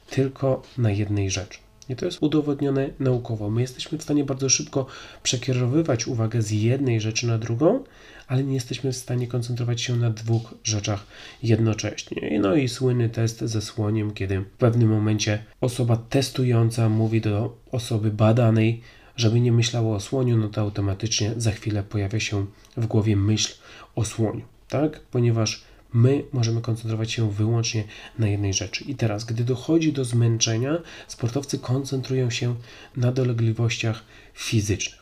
tylko 0.09 0.63
na 0.77 0.91
jednej 0.91 1.31
rzeczy. 1.31 1.59
I 1.89 1.95
to 1.95 2.05
jest 2.05 2.17
udowodnione 2.21 2.89
naukowo. 2.99 3.49
My 3.49 3.61
jesteśmy 3.61 3.97
w 3.97 4.03
stanie 4.03 4.23
bardzo 4.23 4.49
szybko 4.49 4.85
przekierowywać 5.23 6.07
uwagę 6.07 6.41
z 6.41 6.51
jednej 6.51 7.01
rzeczy 7.01 7.27
na 7.27 7.37
drugą, 7.37 7.83
ale 8.31 8.43
nie 8.43 8.53
jesteśmy 8.53 8.91
w 8.91 8.97
stanie 8.97 9.27
koncentrować 9.27 9.81
się 9.81 9.95
na 9.95 10.09
dwóch 10.09 10.53
rzeczach 10.63 11.05
jednocześnie. 11.43 12.39
No 12.39 12.55
i 12.55 12.69
słynny 12.69 13.09
test 13.09 13.39
ze 13.39 13.61
słoniem, 13.61 14.13
kiedy 14.13 14.39
w 14.39 14.45
pewnym 14.45 14.89
momencie 14.89 15.43
osoba 15.61 15.97
testująca 15.97 16.89
mówi 16.89 17.21
do 17.21 17.57
osoby 17.71 18.11
badanej, 18.11 18.81
żeby 19.15 19.39
nie 19.39 19.51
myślała 19.51 19.95
o 19.95 19.99
słoniu, 19.99 20.37
no 20.37 20.49
to 20.49 20.61
automatycznie 20.61 21.31
za 21.37 21.51
chwilę 21.51 21.83
pojawia 21.83 22.19
się 22.19 22.45
w 22.77 22.85
głowie 22.85 23.15
myśl 23.15 23.53
o 23.95 24.05
słoniu, 24.05 24.45
tak? 24.67 24.99
Ponieważ 24.99 25.63
My 25.93 26.23
możemy 26.33 26.61
koncentrować 26.61 27.11
się 27.11 27.31
wyłącznie 27.31 27.83
na 28.19 28.27
jednej 28.27 28.53
rzeczy. 28.53 28.83
I 28.83 28.95
teraz, 28.95 29.25
gdy 29.25 29.43
dochodzi 29.43 29.93
do 29.93 30.05
zmęczenia, 30.05 30.77
sportowcy 31.07 31.59
koncentrują 31.59 32.29
się 32.29 32.55
na 32.97 33.11
dolegliwościach 33.11 34.03
fizycznych. 34.33 35.01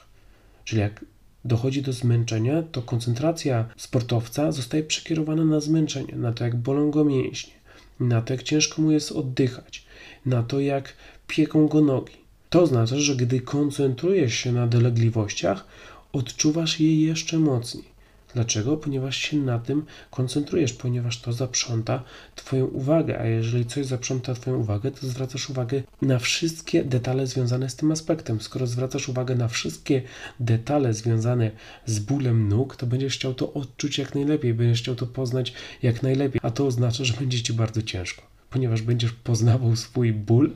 Czyli 0.65 0.81
jak 0.81 1.05
dochodzi 1.45 1.81
do 1.81 1.93
zmęczenia, 1.93 2.63
to 2.63 2.81
koncentracja 2.81 3.65
sportowca 3.77 4.51
zostaje 4.51 4.83
przekierowana 4.83 5.45
na 5.45 5.59
zmęczenie, 5.59 6.15
na 6.15 6.33
to, 6.33 6.43
jak 6.43 6.55
bolą 6.55 6.91
go 6.91 7.05
mięśnie, 7.05 7.53
na 7.99 8.21
to, 8.21 8.33
jak 8.33 8.43
ciężko 8.43 8.81
mu 8.81 8.91
jest 8.91 9.11
oddychać, 9.11 9.85
na 10.25 10.43
to, 10.43 10.59
jak 10.59 10.93
pieką 11.27 11.67
go 11.67 11.81
nogi. 11.81 12.13
To 12.49 12.61
oznacza, 12.61 12.99
że 12.99 13.15
gdy 13.15 13.41
koncentrujesz 13.41 14.33
się 14.33 14.51
na 14.51 14.67
dolegliwościach, 14.67 15.65
odczuwasz 16.13 16.79
je 16.79 17.05
jeszcze 17.05 17.39
mocniej. 17.39 17.98
Dlaczego? 18.33 18.77
Ponieważ 18.77 19.17
się 19.17 19.37
na 19.37 19.59
tym 19.59 19.85
koncentrujesz, 20.11 20.73
ponieważ 20.73 21.21
to 21.21 21.33
zaprząta 21.33 22.03
Twoją 22.35 22.65
uwagę, 22.65 23.19
a 23.19 23.25
jeżeli 23.25 23.65
coś 23.65 23.85
zaprząta 23.85 24.33
Twoją 24.33 24.57
uwagę, 24.57 24.91
to 24.91 25.07
zwracasz 25.07 25.49
uwagę 25.49 25.83
na 26.01 26.19
wszystkie 26.19 26.83
detale 26.83 27.27
związane 27.27 27.69
z 27.69 27.75
tym 27.75 27.91
aspektem. 27.91 28.41
Skoro 28.41 28.67
zwracasz 28.67 29.09
uwagę 29.09 29.35
na 29.35 29.47
wszystkie 29.47 30.01
detale 30.39 30.93
związane 30.93 31.51
z 31.85 31.99
bólem 31.99 32.49
nóg, 32.49 32.75
to 32.75 32.85
będziesz 32.85 33.15
chciał 33.15 33.33
to 33.33 33.53
odczuć 33.53 33.97
jak 33.97 34.15
najlepiej, 34.15 34.53
będziesz 34.53 34.81
chciał 34.81 34.95
to 34.95 35.07
poznać 35.07 35.53
jak 35.83 36.03
najlepiej, 36.03 36.41
a 36.43 36.51
to 36.51 36.65
oznacza, 36.65 37.03
że 37.03 37.13
będzie 37.13 37.43
Ci 37.43 37.53
bardzo 37.53 37.81
ciężko, 37.81 38.21
ponieważ 38.49 38.81
będziesz 38.81 39.11
poznawał 39.11 39.75
swój 39.75 40.13
ból 40.13 40.51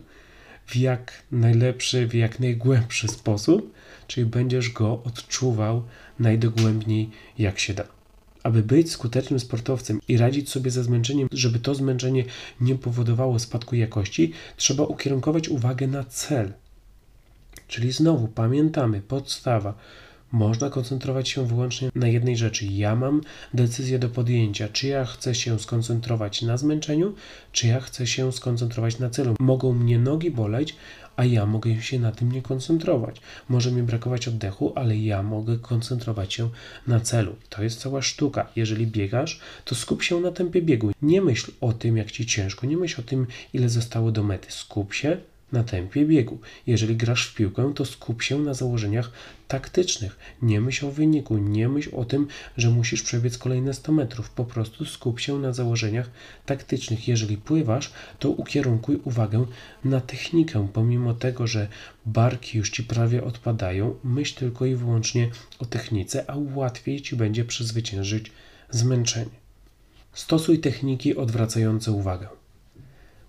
w 0.66 0.76
jak 0.76 1.24
najlepszy, 1.32 2.08
w 2.08 2.14
jak 2.14 2.40
najgłębszy 2.40 3.08
sposób, 3.08 3.74
czyli 4.08 4.26
będziesz 4.26 4.70
go 4.70 5.04
odczuwał 5.04 5.84
najdogłębniej 6.20 7.10
jak 7.38 7.60
się 7.60 7.74
da. 7.74 7.84
Aby 8.44 8.64
być 8.64 8.92
skutecznym 8.92 9.40
sportowcem 9.40 10.00
i 10.08 10.18
radzić 10.18 10.50
sobie 10.50 10.72
ze 10.72 10.84
zmęczeniem, 10.84 11.28
żeby 11.32 11.60
to 11.60 11.76
zmęczenie 11.76 12.26
nie 12.62 12.76
powodowało 12.76 13.40
spadku 13.40 13.76
jakości, 13.76 14.34
trzeba 14.58 14.84
ukierunkować 14.84 15.50
uwagę 15.50 15.88
na 15.88 16.04
cel. 16.04 16.54
Czyli 17.68 17.92
znowu 17.92 18.28
pamiętamy, 18.28 19.02
podstawa. 19.02 19.74
Można 20.32 20.70
koncentrować 20.70 21.30
się 21.30 21.48
wyłącznie 21.48 21.90
na 21.96 22.08
jednej 22.08 22.38
rzeczy. 22.38 22.66
Ja 22.66 22.96
mam 22.96 23.22
decyzję 23.54 24.00
do 24.00 24.10
podjęcia, 24.10 24.68
czy 24.68 24.88
ja 24.88 25.06
chcę 25.06 25.36
się 25.36 25.60
skoncentrować 25.60 26.42
na 26.42 26.58
zmęczeniu, 26.58 27.14
czy 27.52 27.68
ja 27.68 27.80
chcę 27.80 28.08
się 28.08 28.32
skoncentrować 28.32 29.00
na 29.00 29.10
celu. 29.10 29.36
Mogą 29.40 29.74
mnie 29.74 30.00
nogi 30.00 30.32
boleć, 30.32 30.76
a 31.16 31.26
ja 31.26 31.46
mogę 31.46 31.82
się 31.82 32.00
na 32.00 32.12
tym 32.12 32.32
nie 32.32 32.42
koncentrować. 32.42 33.22
Może 33.50 33.72
mi 33.72 33.84
brakować 33.84 34.28
oddechu, 34.28 34.74
ale 34.76 34.98
ja 34.98 35.24
mogę 35.24 35.58
koncentrować 35.58 36.34
się 36.34 36.50
na 36.88 37.00
celu. 37.00 37.36
To 37.50 37.64
jest 37.64 37.80
cała 37.80 38.02
sztuka. 38.02 38.50
Jeżeli 38.56 38.88
biegasz, 38.88 39.40
to 39.66 39.76
skup 39.76 40.04
się 40.04 40.20
na 40.20 40.32
tempie 40.32 40.62
biegu. 40.62 40.92
Nie 41.02 41.22
myśl 41.22 41.52
o 41.62 41.74
tym, 41.74 41.98
jak 41.98 42.12
ci 42.12 42.26
ciężko, 42.26 42.68
nie 42.68 42.78
myśl 42.78 43.02
o 43.02 43.04
tym, 43.04 43.28
ile 43.54 43.70
zostało 43.70 44.12
do 44.12 44.24
mety. 44.24 44.52
Skup 44.52 44.94
się 44.94 45.18
na 45.54 45.64
tempie 45.64 46.06
biegu. 46.06 46.40
Jeżeli 46.68 46.96
grasz 46.96 47.28
w 47.28 47.36
piłkę, 47.36 47.74
to 47.76 47.86
skup 47.86 48.22
się 48.22 48.40
na 48.40 48.54
założeniach 48.54 49.12
taktycznych. 49.48 50.20
Nie 50.42 50.62
myśl 50.62 50.86
o 50.86 50.92
wyniku, 50.92 51.38
nie 51.38 51.70
myśl 51.70 51.90
o 51.96 52.06
tym, 52.06 52.28
że 52.58 52.70
musisz 52.70 53.04
przebiec 53.04 53.38
kolejne 53.38 53.74
100 53.74 53.92
metrów. 53.92 54.30
Po 54.30 54.46
prostu 54.46 54.86
skup 54.86 55.20
się 55.20 55.40
na 55.40 55.54
założeniach 55.54 56.10
taktycznych. 56.46 57.08
Jeżeli 57.08 57.38
pływasz, 57.38 57.94
to 58.20 58.30
ukierunkuj 58.30 59.00
uwagę 59.04 59.46
na 59.86 60.02
technikę. 60.02 60.68
Pomimo 60.74 61.14
tego, 61.14 61.48
że 61.48 61.68
barki 62.06 62.58
już 62.58 62.70
ci 62.70 62.84
prawie 62.84 63.24
odpadają, 63.24 63.96
myśl 64.04 64.36
tylko 64.36 64.66
i 64.66 64.76
wyłącznie 64.76 65.30
o 65.60 65.66
technice, 65.66 66.30
a 66.30 66.36
łatwiej 66.56 67.02
ci 67.02 67.16
będzie 67.16 67.46
przezwyciężyć 67.46 68.32
zmęczenie. 68.70 69.44
Stosuj 70.14 70.60
techniki 70.60 71.16
odwracające 71.16 71.92
uwagę. 71.92 72.28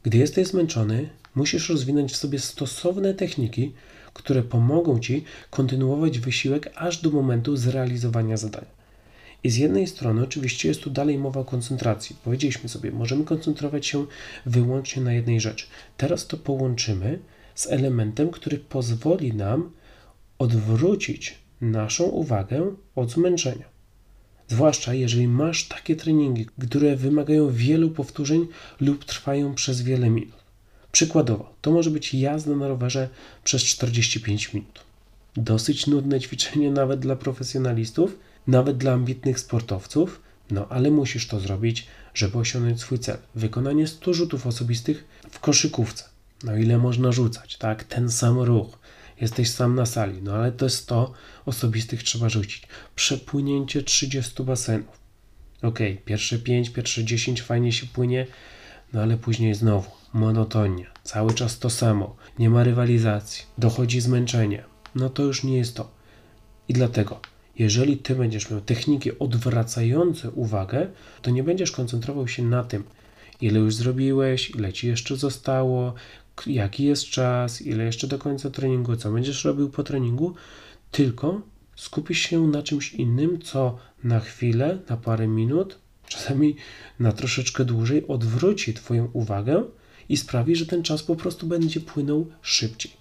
Gdy 0.02 0.18
jesteś 0.18 0.46
zmęczony, 0.46 1.08
musisz 1.34 1.68
rozwinąć 1.68 2.12
w 2.12 2.16
sobie 2.16 2.38
stosowne 2.38 3.14
techniki, 3.14 3.72
które 4.12 4.42
pomogą 4.42 4.98
ci 4.98 5.24
kontynuować 5.50 6.18
wysiłek 6.18 6.72
aż 6.74 7.02
do 7.02 7.10
momentu 7.10 7.56
zrealizowania 7.56 8.36
zadania. 8.36 8.74
I 9.44 9.50
z 9.50 9.56
jednej 9.56 9.86
strony, 9.86 10.22
oczywiście, 10.22 10.68
jest 10.68 10.82
tu 10.82 10.90
dalej 10.90 11.18
mowa 11.18 11.40
o 11.40 11.44
koncentracji. 11.44 12.16
Powiedzieliśmy 12.24 12.68
sobie, 12.68 12.92
możemy 12.92 13.24
koncentrować 13.24 13.86
się 13.86 14.06
wyłącznie 14.46 15.02
na 15.02 15.12
jednej 15.12 15.40
rzeczy. 15.40 15.66
Teraz 15.96 16.26
to 16.26 16.36
połączymy 16.36 17.18
z 17.54 17.66
elementem, 17.66 18.30
który 18.30 18.58
pozwoli 18.58 19.34
nam 19.34 19.70
odwrócić 20.38 21.38
naszą 21.60 22.04
uwagę 22.04 22.74
od 22.94 23.10
zmęczenia. 23.10 23.74
Zwłaszcza 24.48 24.94
jeżeli 24.94 25.28
masz 25.28 25.68
takie 25.68 25.96
treningi, 25.96 26.46
które 26.68 26.96
wymagają 26.96 27.50
wielu 27.50 27.90
powtórzeń 27.90 28.46
lub 28.80 29.04
trwają 29.04 29.54
przez 29.54 29.82
wiele 29.82 30.10
minut. 30.10 30.43
Przykładowo, 30.94 31.54
to 31.60 31.70
może 31.70 31.90
być 31.90 32.14
jazda 32.14 32.56
na 32.56 32.68
rowerze 32.68 33.08
przez 33.44 33.62
45 33.62 34.52
minut. 34.52 34.80
Dosyć 35.36 35.86
nudne 35.86 36.20
ćwiczenie 36.20 36.70
nawet 36.70 37.00
dla 37.00 37.16
profesjonalistów, 37.16 38.18
nawet 38.46 38.76
dla 38.76 38.92
ambitnych 38.92 39.40
sportowców, 39.40 40.20
no 40.50 40.68
ale 40.68 40.90
musisz 40.90 41.26
to 41.26 41.40
zrobić, 41.40 41.86
żeby 42.14 42.38
osiągnąć 42.38 42.80
swój 42.80 42.98
cel. 42.98 43.18
Wykonanie 43.34 43.86
100 43.86 44.14
rzutów 44.14 44.46
osobistych 44.46 45.04
w 45.30 45.40
koszykówce. 45.40 46.04
No 46.44 46.56
ile 46.56 46.78
można 46.78 47.12
rzucać, 47.12 47.56
tak? 47.56 47.84
Ten 47.84 48.10
sam 48.10 48.38
ruch. 48.38 48.78
Jesteś 49.20 49.50
sam 49.50 49.74
na 49.74 49.86
sali, 49.86 50.22
no 50.22 50.32
ale 50.32 50.52
to 50.52 50.70
100 50.70 51.12
osobistych 51.46 52.02
trzeba 52.02 52.28
rzucić. 52.28 52.68
Przepłynięcie 52.96 53.82
30 53.82 54.42
basenów. 54.42 54.98
Ok, 55.62 55.78
pierwsze 56.04 56.38
5, 56.38 56.70
pierwsze 56.70 57.04
10 57.04 57.42
fajnie 57.42 57.72
się 57.72 57.86
płynie, 57.86 58.26
no 58.92 59.02
ale 59.02 59.16
później 59.16 59.54
znowu 59.54 60.03
monotonia, 60.14 60.86
cały 61.02 61.34
czas 61.34 61.58
to 61.58 61.70
samo, 61.70 62.16
nie 62.38 62.50
ma 62.50 62.64
rywalizacji, 62.64 63.44
dochodzi 63.58 64.00
zmęczenie. 64.00 64.64
No 64.94 65.10
to 65.10 65.22
już 65.22 65.44
nie 65.44 65.56
jest 65.56 65.76
to. 65.76 65.90
I 66.68 66.72
dlatego 66.72 67.20
jeżeli 67.58 67.96
ty 67.96 68.14
będziesz 68.14 68.50
miał 68.50 68.60
techniki 68.60 69.18
odwracające 69.18 70.30
uwagę, 70.30 70.86
to 71.22 71.30
nie 71.30 71.44
będziesz 71.44 71.72
koncentrował 71.72 72.28
się 72.28 72.42
na 72.42 72.64
tym, 72.64 72.84
ile 73.40 73.60
już 73.60 73.74
zrobiłeś, 73.74 74.50
ile 74.50 74.72
ci 74.72 74.86
jeszcze 74.86 75.16
zostało, 75.16 75.94
jaki 76.46 76.84
jest 76.84 77.04
czas, 77.04 77.62
ile 77.62 77.84
jeszcze 77.84 78.06
do 78.06 78.18
końca 78.18 78.50
treningu, 78.50 78.96
co 78.96 79.12
będziesz 79.12 79.44
robił 79.44 79.70
po 79.70 79.82
treningu, 79.82 80.34
tylko 80.90 81.40
skupisz 81.76 82.18
się 82.18 82.46
na 82.46 82.62
czymś 82.62 82.92
innym, 82.92 83.42
co 83.42 83.78
na 84.04 84.20
chwilę, 84.20 84.78
na 84.88 84.96
parę 84.96 85.28
minut, 85.28 85.78
czasami 86.06 86.56
na 87.00 87.12
troszeczkę 87.12 87.64
dłużej 87.64 88.06
odwróci 88.08 88.74
Twoją 88.74 89.08
uwagę 89.12 89.64
i 90.08 90.16
sprawi, 90.16 90.56
że 90.56 90.66
ten 90.66 90.82
czas 90.82 91.02
po 91.02 91.16
prostu 91.16 91.46
będzie 91.46 91.80
płynął 91.80 92.26
szybciej. 92.42 92.92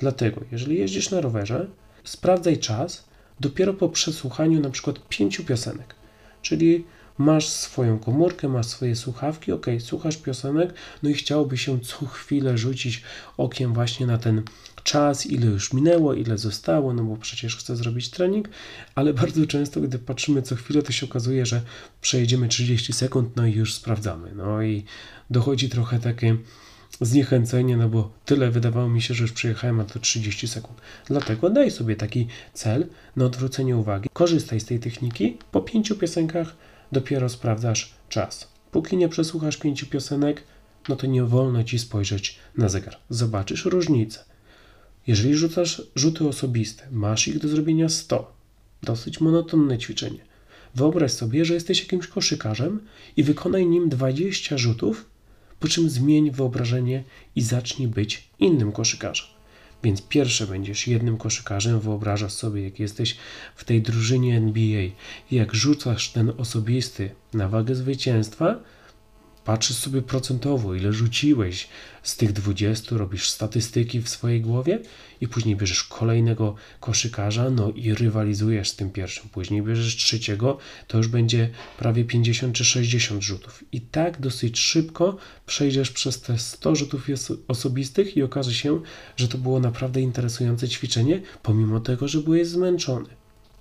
Dlatego, 0.00 0.40
jeżeli 0.52 0.78
jeździsz 0.78 1.10
na 1.10 1.20
rowerze, 1.20 1.66
sprawdzaj 2.04 2.58
czas, 2.58 3.04
dopiero 3.40 3.74
po 3.74 3.88
przesłuchaniu 3.88 4.60
na 4.60 4.70
przykład 4.70 5.08
pięciu 5.08 5.44
piosenek. 5.44 5.94
Czyli 6.42 6.84
masz 7.18 7.48
swoją 7.48 7.98
komórkę, 7.98 8.48
masz 8.48 8.66
swoje 8.66 8.96
słuchawki, 8.96 9.52
ok, 9.52 9.66
słuchasz 9.78 10.16
piosenek, 10.16 10.74
no 11.02 11.10
i 11.10 11.14
chciałoby 11.14 11.58
się 11.58 11.80
co 11.80 12.06
chwilę 12.06 12.58
rzucić 12.58 13.02
okiem 13.36 13.74
właśnie 13.74 14.06
na 14.06 14.18
ten 14.18 14.42
czas, 14.82 15.26
ile 15.26 15.46
już 15.46 15.72
minęło, 15.72 16.14
ile 16.14 16.38
zostało, 16.38 16.94
no 16.94 17.04
bo 17.04 17.16
przecież 17.16 17.56
chcę 17.56 17.76
zrobić 17.76 18.10
trening, 18.10 18.48
ale 18.94 19.14
bardzo 19.22 19.46
często, 19.46 19.80
gdy 19.80 19.98
patrzymy 19.98 20.42
co 20.42 20.56
chwilę, 20.56 20.82
to 20.82 20.92
się 20.92 21.06
okazuje, 21.06 21.46
że 21.46 21.62
przejedziemy 22.00 22.48
30 22.48 22.92
sekund, 22.92 23.36
no 23.36 23.46
i 23.46 23.52
już 23.52 23.74
sprawdzamy. 23.74 24.34
No 24.34 24.62
i 24.62 24.84
dochodzi 25.30 25.68
trochę 25.68 25.98
takie 25.98 26.36
zniechęcenie, 27.00 27.76
no 27.76 27.88
bo 27.88 28.10
tyle 28.24 28.50
wydawało 28.50 28.88
mi 28.88 29.02
się, 29.02 29.14
że 29.14 29.22
już 29.22 29.32
przyjechałem, 29.32 29.80
a 29.80 29.84
to 29.84 29.98
30 29.98 30.48
sekund. 30.48 30.80
Dlatego 31.06 31.50
daj 31.50 31.70
sobie 31.70 31.96
taki 31.96 32.26
cel 32.52 32.86
na 33.16 33.24
odwrócenie 33.24 33.76
uwagi. 33.76 34.08
Korzystaj 34.12 34.60
z 34.60 34.64
tej 34.64 34.78
techniki. 34.78 35.38
Po 35.52 35.60
pięciu 35.60 35.96
piosenkach 35.96 36.56
dopiero 36.92 37.28
sprawdzasz 37.28 37.94
czas. 38.08 38.48
Póki 38.70 38.96
nie 38.96 39.08
przesłuchasz 39.08 39.56
pięciu 39.56 39.86
piosenek, 39.86 40.42
no 40.88 40.96
to 40.96 41.06
nie 41.06 41.24
wolno 41.24 41.64
ci 41.64 41.78
spojrzeć 41.78 42.38
na 42.56 42.68
zegar. 42.68 42.96
Zobaczysz 43.10 43.64
różnicę. 43.64 44.24
Jeżeli 45.06 45.34
rzucasz 45.34 45.82
rzuty 45.94 46.28
osobiste, 46.28 46.88
masz 46.90 47.28
ich 47.28 47.38
do 47.38 47.48
zrobienia 47.48 47.88
100. 47.88 48.36
Dosyć 48.82 49.20
monotonne 49.20 49.78
ćwiczenie. 49.78 50.20
Wyobraź 50.74 51.12
sobie, 51.12 51.44
że 51.44 51.54
jesteś 51.54 51.80
jakimś 51.80 52.06
koszykarzem 52.06 52.80
i 53.16 53.22
wykonaj 53.22 53.66
nim 53.66 53.88
20 53.88 54.58
rzutów 54.58 55.06
po 55.60 55.68
czym 55.68 55.90
zmień 55.90 56.30
wyobrażenie 56.30 57.04
i 57.36 57.42
zacznij 57.42 57.88
być 57.88 58.28
innym 58.38 58.72
koszykarzem. 58.72 59.35
Więc 59.86 60.02
pierwsze 60.02 60.46
będziesz 60.46 60.86
jednym 60.86 61.16
koszykarzem, 61.16 61.80
wyobrażasz 61.80 62.32
sobie, 62.32 62.62
jak 62.62 62.80
jesteś 62.80 63.16
w 63.54 63.64
tej 63.64 63.82
drużynie 63.82 64.36
NBA, 64.36 64.82
jak 65.30 65.54
rzucasz 65.54 66.12
ten 66.12 66.32
osobisty 66.38 67.10
na 67.34 67.48
wagę 67.48 67.74
zwycięstwa, 67.74 68.60
Patrzysz 69.46 69.76
sobie 69.76 70.02
procentowo, 70.02 70.74
ile 70.74 70.92
rzuciłeś 70.92 71.68
z 72.02 72.16
tych 72.16 72.32
20, 72.32 72.96
robisz 72.96 73.28
statystyki 73.28 74.00
w 74.00 74.08
swojej 74.08 74.40
głowie 74.40 74.78
i 75.20 75.28
później 75.28 75.56
bierzesz 75.56 75.84
kolejnego 75.84 76.54
koszykarza, 76.80 77.50
no 77.50 77.70
i 77.70 77.94
rywalizujesz 77.94 78.68
z 78.68 78.76
tym 78.76 78.90
pierwszym. 78.90 79.28
Później 79.28 79.62
bierzesz 79.62 79.96
trzeciego, 79.96 80.58
to 80.86 80.98
już 80.98 81.08
będzie 81.08 81.50
prawie 81.78 82.04
50 82.04 82.54
czy 82.54 82.64
60 82.64 83.22
rzutów. 83.22 83.64
I 83.72 83.80
tak 83.80 84.20
dosyć 84.20 84.58
szybko 84.58 85.16
przejdziesz 85.46 85.90
przez 85.90 86.20
te 86.20 86.38
100 86.38 86.74
rzutów 86.74 87.06
osobistych 87.48 88.16
i 88.16 88.22
okaże 88.22 88.54
się, 88.54 88.80
że 89.16 89.28
to 89.28 89.38
było 89.38 89.60
naprawdę 89.60 90.00
interesujące 90.00 90.68
ćwiczenie, 90.68 91.22
pomimo 91.42 91.80
tego, 91.80 92.08
że 92.08 92.20
byłeś 92.20 92.48
zmęczony. 92.48 93.08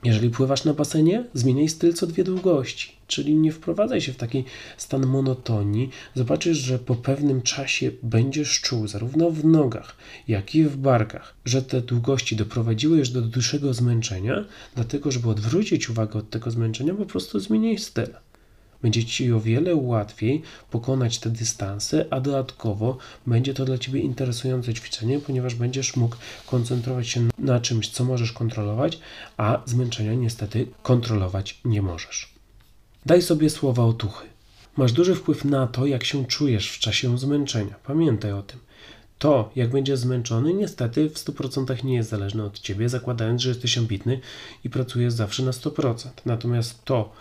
Jeżeli 0.04 0.30
pływasz 0.30 0.64
na 0.64 0.74
basenie, 0.74 1.24
zmieniaj 1.34 1.70
styl 1.70 1.94
co 1.94 2.08
dwie 2.08 2.24
długości, 2.24 2.92
czyli 3.08 3.36
nie 3.36 3.52
wprowadzaj 3.52 4.02
się 4.02 4.14
w 4.14 4.18
taki 4.18 4.44
stan 4.78 5.06
monotonii. 5.06 5.90
Zobaczysz, 6.16 6.58
że 6.58 6.80
po 6.80 6.96
pewnym 6.96 7.42
czasie 7.42 7.92
będziesz 8.04 8.62
czuł, 8.62 8.88
zarówno 8.88 9.32
w 9.32 9.46
nogach, 9.46 9.96
jak 10.28 10.56
i 10.56 10.64
w 10.64 10.78
barkach, 10.78 11.36
że 11.46 11.62
te 11.62 11.82
długości 11.82 12.36
doprowadziły 12.36 12.98
już 12.98 13.10
do 13.10 13.22
dłuższego 13.22 13.74
zmęczenia, 13.74 14.46
dlatego, 14.76 15.12
żeby 15.12 15.30
odwrócić 15.30 15.90
uwagę 15.90 16.20
od 16.20 16.30
tego 16.30 16.52
zmęczenia, 16.52 16.94
po 16.94 17.06
prostu 17.06 17.40
zmieniaj 17.40 17.78
styl. 17.78 18.10
Będzie 18.86 19.06
Ci 19.06 19.34
o 19.34 19.40
wiele 19.40 19.76
łatwiej 19.76 20.42
pokonać 20.72 21.20
te 21.20 21.30
dystanse, 21.30 22.06
a 22.10 22.20
dodatkowo 22.20 22.98
będzie 23.28 23.54
to 23.54 23.66
dla 23.66 23.78
Ciebie 23.78 24.00
interesujące 24.00 24.74
ćwiczenie, 24.74 25.20
ponieważ 25.20 25.56
będziesz 25.56 25.96
mógł 25.96 26.16
koncentrować 26.46 27.08
się 27.08 27.30
na 27.38 27.60
czymś, 27.60 27.90
co 27.90 28.04
możesz 28.04 28.32
kontrolować, 28.32 29.00
a 29.38 29.62
zmęczenia 29.66 30.14
niestety 30.14 30.68
kontrolować 30.84 31.60
nie 31.66 31.82
możesz. 31.82 32.34
Daj 33.06 33.22
sobie 33.22 33.50
słowa 33.50 33.86
otuchy. 33.86 34.28
Masz 34.78 34.92
duży 34.92 35.16
wpływ 35.16 35.46
na 35.46 35.68
to, 35.68 35.86
jak 35.86 36.04
się 36.04 36.26
czujesz 36.26 36.70
w 36.70 36.80
czasie 36.80 37.18
zmęczenia. 37.18 37.76
Pamiętaj 37.84 38.32
o 38.32 38.44
tym. 38.44 38.60
To, 39.20 39.52
jak 39.56 39.70
będziesz 39.70 40.00
zmęczony, 40.00 40.54
niestety 40.54 41.10
w 41.10 41.14
100% 41.14 41.84
nie 41.84 41.96
jest 41.96 42.10
zależne 42.10 42.44
od 42.44 42.60
ciebie, 42.60 42.90
zakładając, 42.90 43.42
że 43.42 43.50
jesteś 43.50 43.78
ambitny 43.78 44.20
i 44.64 44.70
pracujesz 44.70 45.14
zawsze 45.14 45.44
na 45.44 45.52
100%. 45.52 46.10
Natomiast 46.26 46.84
to, 46.84 47.14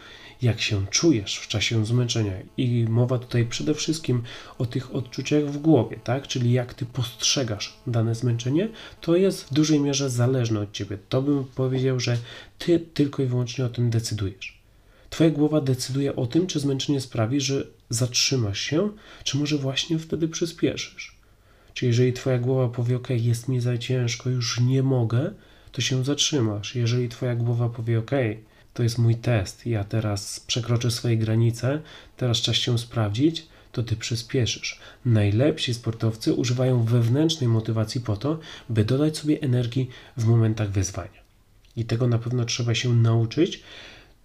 jak 0.45 0.61
się 0.61 0.87
czujesz 0.87 1.39
w 1.39 1.49
czasie 1.49 1.87
zmęczenia. 1.87 2.33
I 2.57 2.87
mowa 2.89 3.19
tutaj 3.19 3.47
przede 3.47 3.75
wszystkim 3.75 4.23
o 4.59 4.67
tych 4.67 4.95
odczuciach 4.95 5.45
w 5.45 5.59
głowie, 5.59 6.01
tak? 6.05 6.29
Czyli 6.29 6.53
jak 6.53 6.75
ty 6.75 6.87
postrzegasz 6.87 7.77
dane 7.87 8.15
zmęczenie, 8.15 8.69
to 9.01 9.17
jest 9.17 9.45
w 9.45 9.55
dużej 9.55 9.81
mierze 9.81 10.11
zależne 10.11 10.61
od 10.61 10.73
ciebie. 10.73 10.99
To 11.09 11.23
bym 11.23 11.45
powiedział, 11.45 12.01
że 12.01 12.19
ty 12.59 12.81
tylko 12.81 13.23
i 13.23 13.27
wyłącznie 13.27 13.65
o 13.65 13.69
tym 13.69 13.91
decydujesz. 13.91 14.59
Twoja 15.11 15.31
głowa 15.31 15.61
decyduje 15.61 16.17
o 16.17 16.27
tym, 16.27 16.47
czy 16.47 16.61
zmęczenie 16.61 17.01
sprawi, 17.01 17.41
że 17.41 17.67
zatrzymasz 17.89 18.61
się, 18.61 18.91
czy 19.25 19.37
może 19.37 19.59
właśnie 19.59 19.99
wtedy 19.99 20.29
przyspieszysz. 20.29 21.17
Czy 21.75 21.87
jeżeli 21.87 22.13
Twoja 22.13 22.39
głowa 22.39 22.69
powie, 22.69 22.97
OK, 22.97 23.09
jest 23.11 23.49
mi 23.49 23.61
za 23.61 23.79
ciężko, 23.79 24.31
już 24.31 24.61
nie 24.61 24.83
mogę, 24.83 25.35
to 25.73 25.81
się 25.81 26.05
zatrzymasz. 26.05 26.75
Jeżeli 26.75 27.09
Twoja 27.09 27.35
głowa 27.37 27.69
powie, 27.69 27.99
OK, 27.99 28.11
to 28.75 28.83
jest 28.83 28.99
mój 28.99 29.17
test, 29.17 29.67
ja 29.67 29.85
teraz 29.85 30.41
przekroczę 30.41 30.91
swoje 30.91 31.17
granice, 31.17 31.81
teraz 32.17 32.39
czas 32.39 32.57
się 32.57 32.79
sprawdzić, 32.79 33.47
to 33.73 33.83
ty 33.83 33.97
przyspieszysz. 33.97 34.79
Najlepsi 35.05 35.75
sportowcy 35.75 36.35
używają 36.35 36.85
wewnętrznej 36.85 37.49
motywacji 37.49 38.01
po 38.01 38.17
to, 38.17 38.39
by 38.69 38.85
dodać 38.85 39.19
sobie 39.19 39.41
energii 39.43 39.89
w 40.17 40.25
momentach 40.25 40.71
wyzwania. 40.71 41.25
I 41.77 41.85
tego 41.85 42.07
na 42.07 42.19
pewno 42.19 42.45
trzeba 42.45 42.75
się 42.75 42.95
nauczyć, 42.95 43.63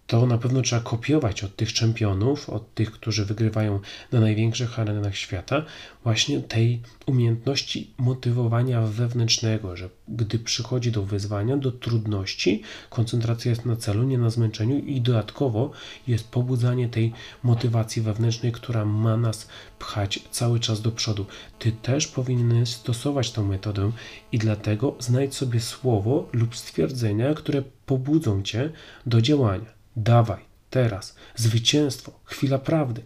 to 0.09 0.25
na 0.25 0.37
pewno 0.37 0.61
trzeba 0.61 0.81
kopiować 0.81 1.43
od 1.43 1.55
tych 1.55 1.73
czempionów, 1.73 2.49
od 2.49 2.73
tych, 2.73 2.91
którzy 2.91 3.25
wygrywają 3.25 3.79
na 4.11 4.19
największych 4.19 4.79
arenach 4.79 5.15
świata, 5.15 5.65
właśnie 6.03 6.41
tej 6.41 6.81
umiejętności 7.05 7.93
motywowania 7.97 8.81
wewnętrznego, 8.81 9.75
że 9.75 9.89
gdy 10.07 10.39
przychodzi 10.39 10.91
do 10.91 11.03
wyzwania, 11.03 11.57
do 11.57 11.71
trudności, 11.71 12.61
koncentracja 12.89 13.49
jest 13.49 13.65
na 13.65 13.75
celu, 13.75 14.03
nie 14.03 14.17
na 14.17 14.29
zmęczeniu 14.29 14.77
i 14.77 15.01
dodatkowo 15.01 15.71
jest 16.07 16.27
pobudzanie 16.27 16.89
tej 16.89 17.13
motywacji 17.43 18.01
wewnętrznej, 18.01 18.51
która 18.51 18.85
ma 18.85 19.17
nas 19.17 19.47
pchać 19.79 20.19
cały 20.31 20.59
czas 20.59 20.81
do 20.81 20.91
przodu. 20.91 21.25
Ty 21.59 21.71
też 21.71 22.07
powinieneś 22.07 22.69
stosować 22.69 23.31
tę 23.31 23.41
metodę 23.41 23.91
i 24.31 24.37
dlatego 24.37 24.95
znajdź 24.99 25.35
sobie 25.35 25.59
słowo 25.59 26.29
lub 26.33 26.55
stwierdzenia, 26.55 27.33
które 27.33 27.63
pobudzą 27.85 28.43
cię 28.43 28.69
do 29.05 29.21
działania. 29.21 29.78
Dawaj, 30.03 30.39
teraz, 30.69 31.15
zwycięstwo, 31.35 32.11
chwila 32.23 32.57
prawdy. 32.57 33.01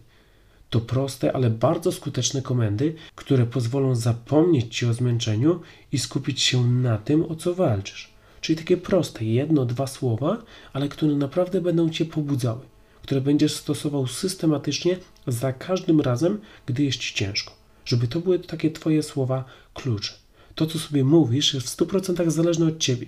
To 0.69 0.81
proste, 0.81 1.35
ale 1.35 1.49
bardzo 1.49 1.91
skuteczne 1.91 2.41
komendy, 2.41 2.95
które 3.15 3.45
pozwolą 3.45 3.95
zapomnieć 3.95 4.77
ci 4.77 4.85
o 4.85 4.93
zmęczeniu 4.93 5.61
i 5.91 5.99
skupić 5.99 6.41
się 6.41 6.67
na 6.67 6.97
tym, 6.97 7.23
o 7.31 7.35
co 7.35 7.55
walczysz. 7.55 8.13
Czyli 8.41 8.57
takie 8.57 8.77
proste, 8.77 9.25
jedno, 9.25 9.65
dwa 9.65 9.87
słowa, 9.87 10.43
ale 10.73 10.89
które 10.89 11.15
naprawdę 11.15 11.61
będą 11.61 11.89
cię 11.89 12.05
pobudzały, 12.05 12.61
które 13.01 13.21
będziesz 13.21 13.55
stosował 13.55 14.07
systematycznie 14.07 14.97
za 15.27 15.53
każdym 15.53 16.01
razem, 16.01 16.39
gdy 16.65 16.83
jest 16.83 16.97
ci 16.97 17.13
ciężko. 17.13 17.53
Żeby 17.85 18.07
to 18.07 18.19
były 18.19 18.39
takie 18.39 18.71
twoje 18.71 19.03
słowa 19.03 19.45
klucze. 19.73 20.13
To, 20.55 20.65
co 20.65 20.79
sobie 20.79 21.03
mówisz, 21.03 21.53
jest 21.53 21.67
w 21.67 21.77
100% 21.77 22.29
zależne 22.29 22.65
od 22.65 22.77
ciebie. 22.77 23.07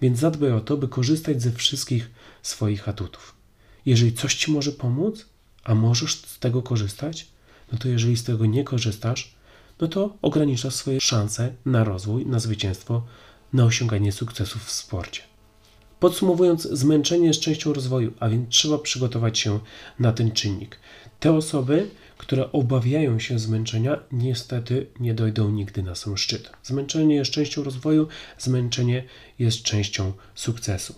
Więc 0.00 0.18
zadbaj 0.18 0.52
o 0.52 0.60
to, 0.60 0.76
by 0.76 0.88
korzystać 0.88 1.42
ze 1.42 1.52
wszystkich 1.52 2.10
swoich 2.42 2.88
atutów. 2.88 3.34
Jeżeli 3.86 4.12
coś 4.12 4.34
ci 4.34 4.52
może 4.52 4.72
pomóc, 4.72 5.26
a 5.64 5.74
możesz 5.74 6.20
z 6.20 6.38
tego 6.38 6.62
korzystać, 6.62 7.26
no 7.72 7.78
to 7.78 7.88
jeżeli 7.88 8.16
z 8.16 8.24
tego 8.24 8.46
nie 8.46 8.64
korzystasz, 8.64 9.34
no 9.80 9.88
to 9.88 10.16
ograniczasz 10.22 10.74
swoje 10.74 11.00
szanse 11.00 11.52
na 11.64 11.84
rozwój, 11.84 12.26
na 12.26 12.38
zwycięstwo, 12.38 13.02
na 13.52 13.64
osiąganie 13.64 14.12
sukcesów 14.12 14.64
w 14.64 14.70
sporcie. 14.70 15.22
Podsumowując, 16.00 16.62
zmęczenie 16.62 17.26
jest 17.26 17.40
częścią 17.40 17.72
rozwoju, 17.72 18.12
a 18.20 18.28
więc 18.28 18.48
trzeba 18.48 18.78
przygotować 18.78 19.38
się 19.38 19.60
na 19.98 20.12
ten 20.12 20.32
czynnik. 20.32 20.78
Te 21.20 21.32
osoby, 21.32 21.90
które 22.26 22.52
obawiają 22.52 23.18
się 23.18 23.38
zmęczenia, 23.38 23.98
niestety 24.12 24.86
nie 25.00 25.14
dojdą 25.14 25.50
nigdy 25.50 25.82
na 25.82 25.94
sam 25.94 26.16
szczyt. 26.16 26.50
Zmęczenie 26.62 27.14
jest 27.14 27.30
częścią 27.30 27.64
rozwoju, 27.64 28.08
zmęczenie 28.38 29.04
jest 29.38 29.62
częścią 29.62 30.12
sukcesu. 30.34 30.94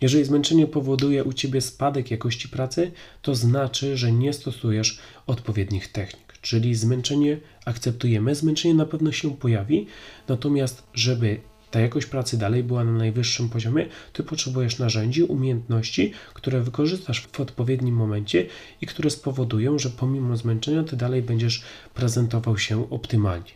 Jeżeli 0.00 0.24
zmęczenie 0.24 0.66
powoduje 0.66 1.24
u 1.24 1.32
ciebie 1.32 1.60
spadek 1.60 2.10
jakości 2.10 2.48
pracy, 2.48 2.90
to 3.22 3.34
znaczy, 3.34 3.96
że 3.96 4.12
nie 4.12 4.32
stosujesz 4.32 4.98
odpowiednich 5.26 5.92
technik. 5.92 6.34
Czyli 6.40 6.74
zmęczenie 6.74 7.40
akceptujemy, 7.64 8.34
zmęczenie 8.34 8.74
na 8.74 8.86
pewno 8.86 9.12
się 9.12 9.36
pojawi, 9.36 9.86
natomiast 10.28 10.82
żeby 10.94 11.40
ta 11.74 11.80
jakość 11.80 12.06
pracy 12.06 12.38
dalej 12.38 12.64
była 12.64 12.84
na 12.84 12.92
najwyższym 12.92 13.48
poziomie, 13.48 13.86
ty 14.12 14.22
potrzebujesz 14.22 14.78
narzędzi, 14.78 15.22
umiejętności, 15.22 16.12
które 16.34 16.60
wykorzystasz 16.60 17.20
w 17.32 17.40
odpowiednim 17.40 17.94
momencie 17.94 18.46
i 18.80 18.86
które 18.86 19.10
spowodują, 19.10 19.78
że 19.78 19.90
pomimo 19.90 20.36
zmęczenia 20.36 20.84
ty 20.84 20.96
dalej 20.96 21.22
będziesz 21.22 21.62
prezentował 21.94 22.58
się 22.58 22.90
optymalnie. 22.90 23.50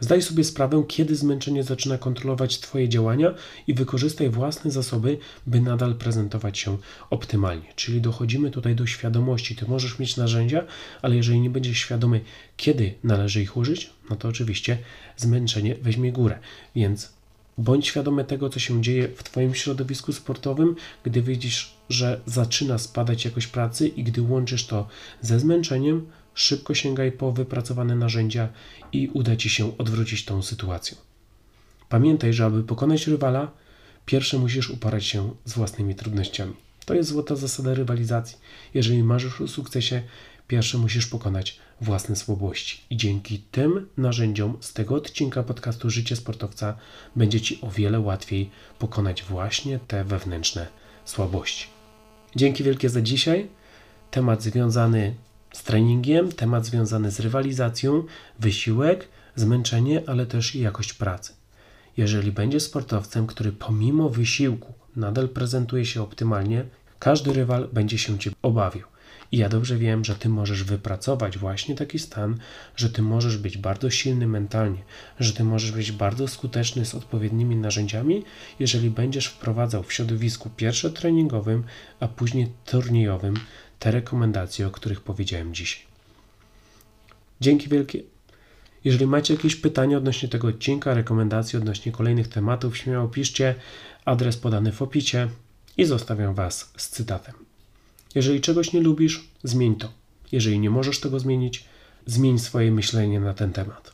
Zdaj 0.00 0.22
sobie 0.22 0.44
sprawę, 0.44 0.84
kiedy 0.88 1.16
zmęczenie 1.16 1.64
zaczyna 1.64 1.98
kontrolować 1.98 2.58
Twoje 2.58 2.88
działania 2.88 3.34
i 3.66 3.74
wykorzystaj 3.74 4.30
własne 4.30 4.70
zasoby, 4.70 5.18
by 5.46 5.60
nadal 5.60 5.94
prezentować 5.94 6.58
się 6.58 6.78
optymalnie. 7.10 7.72
Czyli 7.76 8.00
dochodzimy 8.00 8.50
tutaj 8.50 8.74
do 8.74 8.86
świadomości. 8.86 9.56
Ty 9.56 9.66
możesz 9.68 9.98
mieć 9.98 10.16
narzędzia, 10.16 10.64
ale 11.02 11.16
jeżeli 11.16 11.40
nie 11.40 11.50
będziesz 11.50 11.78
świadomy, 11.78 12.20
kiedy 12.56 12.94
należy 13.04 13.42
ich 13.42 13.56
użyć, 13.56 13.90
no 14.10 14.16
to 14.16 14.28
oczywiście 14.28 14.78
zmęczenie 15.16 15.74
weźmie 15.74 16.12
górę. 16.12 16.38
Więc 16.76 17.21
Bądź 17.58 17.86
świadomy 17.86 18.24
tego, 18.24 18.48
co 18.48 18.60
się 18.60 18.82
dzieje 18.82 19.08
w 19.08 19.22
Twoim 19.22 19.54
środowisku 19.54 20.12
sportowym, 20.12 20.76
gdy 21.04 21.22
widzisz, 21.22 21.74
że 21.88 22.20
zaczyna 22.26 22.78
spadać 22.78 23.24
jakość 23.24 23.46
pracy 23.46 23.88
i 23.88 24.04
gdy 24.04 24.22
łączysz 24.22 24.66
to 24.66 24.88
ze 25.20 25.40
zmęczeniem, 25.40 26.06
szybko 26.34 26.74
sięgaj 26.74 27.12
po 27.12 27.32
wypracowane 27.32 27.96
narzędzia 27.96 28.48
i 28.92 29.08
uda 29.08 29.36
Ci 29.36 29.50
się 29.50 29.78
odwrócić 29.78 30.24
tą 30.24 30.42
sytuację. 30.42 30.96
Pamiętaj, 31.88 32.32
że 32.32 32.44
aby 32.44 32.64
pokonać 32.64 33.06
rywala, 33.06 33.50
pierwsze 34.06 34.38
musisz 34.38 34.70
uporać 34.70 35.04
się 35.04 35.34
z 35.44 35.52
własnymi 35.52 35.94
trudnościami. 35.94 36.52
To 36.86 36.94
jest 36.94 37.10
złota 37.10 37.36
zasada 37.36 37.74
rywalizacji. 37.74 38.38
Jeżeli 38.74 39.02
marzysz 39.02 39.40
o 39.40 39.48
sukcesie, 39.48 40.02
pierwsze 40.52 40.78
musisz 40.78 41.06
pokonać 41.06 41.58
własne 41.80 42.16
słabości. 42.16 42.80
I 42.90 42.96
dzięki 42.96 43.38
tym 43.38 43.88
narzędziom 43.96 44.56
z 44.60 44.72
tego 44.72 44.94
odcinka 44.94 45.42
podcastu 45.42 45.90
Życie 45.90 46.16
Sportowca 46.16 46.76
będzie 47.16 47.40
Ci 47.40 47.58
o 47.62 47.70
wiele 47.70 48.00
łatwiej 48.00 48.50
pokonać 48.78 49.22
właśnie 49.22 49.78
te 49.78 50.04
wewnętrzne 50.04 50.66
słabości. 51.04 51.66
Dzięki 52.36 52.64
wielkie 52.64 52.88
za 52.88 53.00
dzisiaj. 53.00 53.48
Temat 54.10 54.42
związany 54.42 55.14
z 55.52 55.62
treningiem, 55.62 56.32
temat 56.32 56.66
związany 56.66 57.10
z 57.10 57.20
rywalizacją, 57.20 58.04
wysiłek, 58.38 59.08
zmęczenie, 59.36 60.02
ale 60.06 60.26
też 60.26 60.54
jakość 60.54 60.92
pracy. 60.92 61.32
Jeżeli 61.96 62.32
będziesz 62.32 62.62
sportowcem, 62.62 63.26
który 63.26 63.52
pomimo 63.52 64.08
wysiłku 64.08 64.72
nadal 64.96 65.28
prezentuje 65.28 65.86
się 65.86 66.02
optymalnie, 66.02 66.64
każdy 66.98 67.32
rywal 67.32 67.68
będzie 67.72 67.98
się 67.98 68.18
Cię 68.18 68.30
obawiał. 68.42 68.91
I 69.32 69.38
ja 69.38 69.48
dobrze 69.48 69.76
wiem, 69.76 70.04
że 70.04 70.14
Ty 70.14 70.28
możesz 70.28 70.64
wypracować 70.64 71.38
właśnie 71.38 71.74
taki 71.74 71.98
stan, 71.98 72.38
że 72.76 72.90
Ty 72.90 73.02
możesz 73.02 73.36
być 73.36 73.58
bardzo 73.58 73.90
silny 73.90 74.26
mentalnie, 74.26 74.82
że 75.20 75.32
Ty 75.32 75.44
możesz 75.44 75.72
być 75.72 75.92
bardzo 75.92 76.28
skuteczny 76.28 76.84
z 76.84 76.94
odpowiednimi 76.94 77.56
narzędziami, 77.56 78.24
jeżeli 78.58 78.90
będziesz 78.90 79.26
wprowadzał 79.26 79.82
w 79.82 79.92
środowisku 79.92 80.50
pierwsze 80.56 80.90
treningowym, 80.90 81.64
a 82.00 82.08
później 82.08 82.52
turniejowym 82.66 83.34
te 83.78 83.90
rekomendacje, 83.90 84.66
o 84.66 84.70
których 84.70 85.00
powiedziałem 85.00 85.54
dzisiaj. 85.54 85.82
Dzięki 87.40 87.68
wielkie. 87.68 88.02
Jeżeli 88.84 89.06
macie 89.06 89.34
jakieś 89.34 89.56
pytania 89.56 89.98
odnośnie 89.98 90.28
tego 90.28 90.48
odcinka, 90.48 90.94
rekomendacje 90.94 91.58
odnośnie 91.58 91.92
kolejnych 91.92 92.28
tematów, 92.28 92.78
śmiało 92.78 93.08
piszcie. 93.08 93.54
Adres 94.04 94.36
podany 94.36 94.72
w 94.72 94.82
opisie 94.82 95.28
i 95.76 95.84
zostawiam 95.84 96.34
Was 96.34 96.72
z 96.76 96.88
cytatem. 96.88 97.41
Jeżeli 98.14 98.40
czegoś 98.40 98.72
nie 98.72 98.80
lubisz, 98.80 99.28
zmień 99.42 99.76
to. 99.76 99.92
Jeżeli 100.32 100.60
nie 100.60 100.70
możesz 100.70 101.00
tego 101.00 101.20
zmienić, 101.20 101.64
zmień 102.06 102.38
swoje 102.38 102.72
myślenie 102.72 103.20
na 103.20 103.34
ten 103.34 103.52
temat. 103.52 103.91